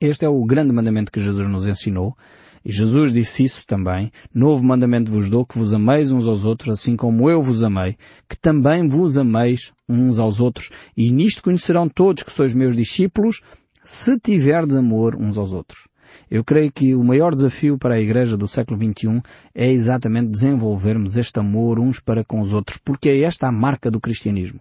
Este 0.00 0.24
é 0.24 0.28
o 0.28 0.44
grande 0.44 0.72
mandamento 0.72 1.10
que 1.10 1.20
Jesus 1.20 1.48
nos 1.48 1.66
ensinou, 1.66 2.16
e 2.64 2.72
Jesus 2.72 3.12
disse 3.12 3.44
isso 3.44 3.66
também, 3.66 4.10
novo 4.34 4.64
mandamento 4.64 5.10
vos 5.10 5.28
dou, 5.28 5.46
que 5.46 5.58
vos 5.58 5.72
ameis 5.72 6.10
uns 6.10 6.26
aos 6.26 6.44
outros, 6.44 6.70
assim 6.70 6.96
como 6.96 7.30
eu 7.30 7.42
vos 7.42 7.62
amei, 7.62 7.96
que 8.28 8.36
também 8.36 8.88
vos 8.88 9.16
ameis 9.16 9.72
uns 9.88 10.18
aos 10.18 10.40
outros. 10.40 10.70
E 10.96 11.10
nisto 11.10 11.42
conhecerão 11.42 11.88
todos 11.88 12.22
que 12.22 12.32
sois 12.32 12.52
meus 12.52 12.76
discípulos, 12.76 13.42
se 13.84 14.18
tiverdes 14.18 14.76
amor 14.76 15.16
uns 15.16 15.38
aos 15.38 15.52
outros. 15.52 15.88
Eu 16.30 16.44
creio 16.44 16.70
que 16.70 16.94
o 16.94 17.04
maior 17.04 17.32
desafio 17.32 17.78
para 17.78 17.94
a 17.94 18.00
Igreja 18.00 18.36
do 18.36 18.48
século 18.48 18.78
XXI 18.78 19.22
é 19.54 19.70
exatamente 19.70 20.30
desenvolvermos 20.30 21.16
este 21.16 21.38
amor 21.38 21.78
uns 21.78 22.00
para 22.00 22.24
com 22.24 22.40
os 22.40 22.52
outros, 22.52 22.78
porque 22.84 23.08
é 23.08 23.20
esta 23.20 23.48
a 23.48 23.52
marca 23.52 23.90
do 23.90 24.00
cristianismo 24.00 24.60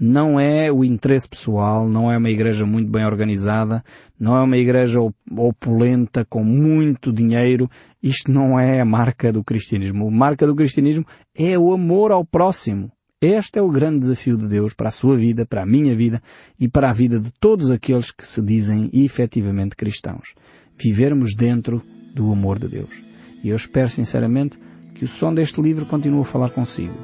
não 0.00 0.40
é 0.40 0.72
o 0.72 0.82
interesse 0.82 1.28
pessoal, 1.28 1.86
não 1.86 2.10
é 2.10 2.16
uma 2.16 2.30
igreja 2.30 2.64
muito 2.64 2.90
bem 2.90 3.04
organizada, 3.04 3.84
não 4.18 4.34
é 4.34 4.42
uma 4.42 4.56
igreja 4.56 4.98
opulenta 5.36 6.24
com 6.24 6.42
muito 6.42 7.12
dinheiro. 7.12 7.68
Isto 8.02 8.32
não 8.32 8.58
é 8.58 8.80
a 8.80 8.84
marca 8.84 9.30
do 9.30 9.44
cristianismo. 9.44 10.08
A 10.08 10.10
marca 10.10 10.46
do 10.46 10.56
cristianismo 10.56 11.04
é 11.36 11.58
o 11.58 11.70
amor 11.70 12.12
ao 12.12 12.24
próximo. 12.24 12.90
Este 13.20 13.58
é 13.58 13.62
o 13.62 13.68
grande 13.68 13.98
desafio 13.98 14.38
de 14.38 14.48
Deus 14.48 14.72
para 14.72 14.88
a 14.88 14.92
sua 14.92 15.18
vida, 15.18 15.44
para 15.44 15.64
a 15.64 15.66
minha 15.66 15.94
vida 15.94 16.22
e 16.58 16.66
para 16.66 16.88
a 16.88 16.94
vida 16.94 17.20
de 17.20 17.30
todos 17.38 17.70
aqueles 17.70 18.10
que 18.10 18.26
se 18.26 18.40
dizem 18.42 18.88
efetivamente 18.94 19.76
cristãos. 19.76 20.32
Vivermos 20.78 21.34
dentro 21.34 21.82
do 22.14 22.32
amor 22.32 22.58
de 22.58 22.68
Deus. 22.68 23.02
E 23.44 23.50
eu 23.50 23.56
espero 23.56 23.90
sinceramente 23.90 24.58
que 24.94 25.04
o 25.04 25.08
som 25.08 25.34
deste 25.34 25.60
livro 25.60 25.84
continue 25.84 26.22
a 26.22 26.24
falar 26.24 26.48
consigo, 26.48 26.94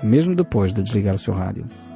mesmo 0.00 0.36
depois 0.36 0.72
de 0.72 0.84
desligar 0.84 1.16
o 1.16 1.18
seu 1.18 1.34
rádio. 1.34 1.66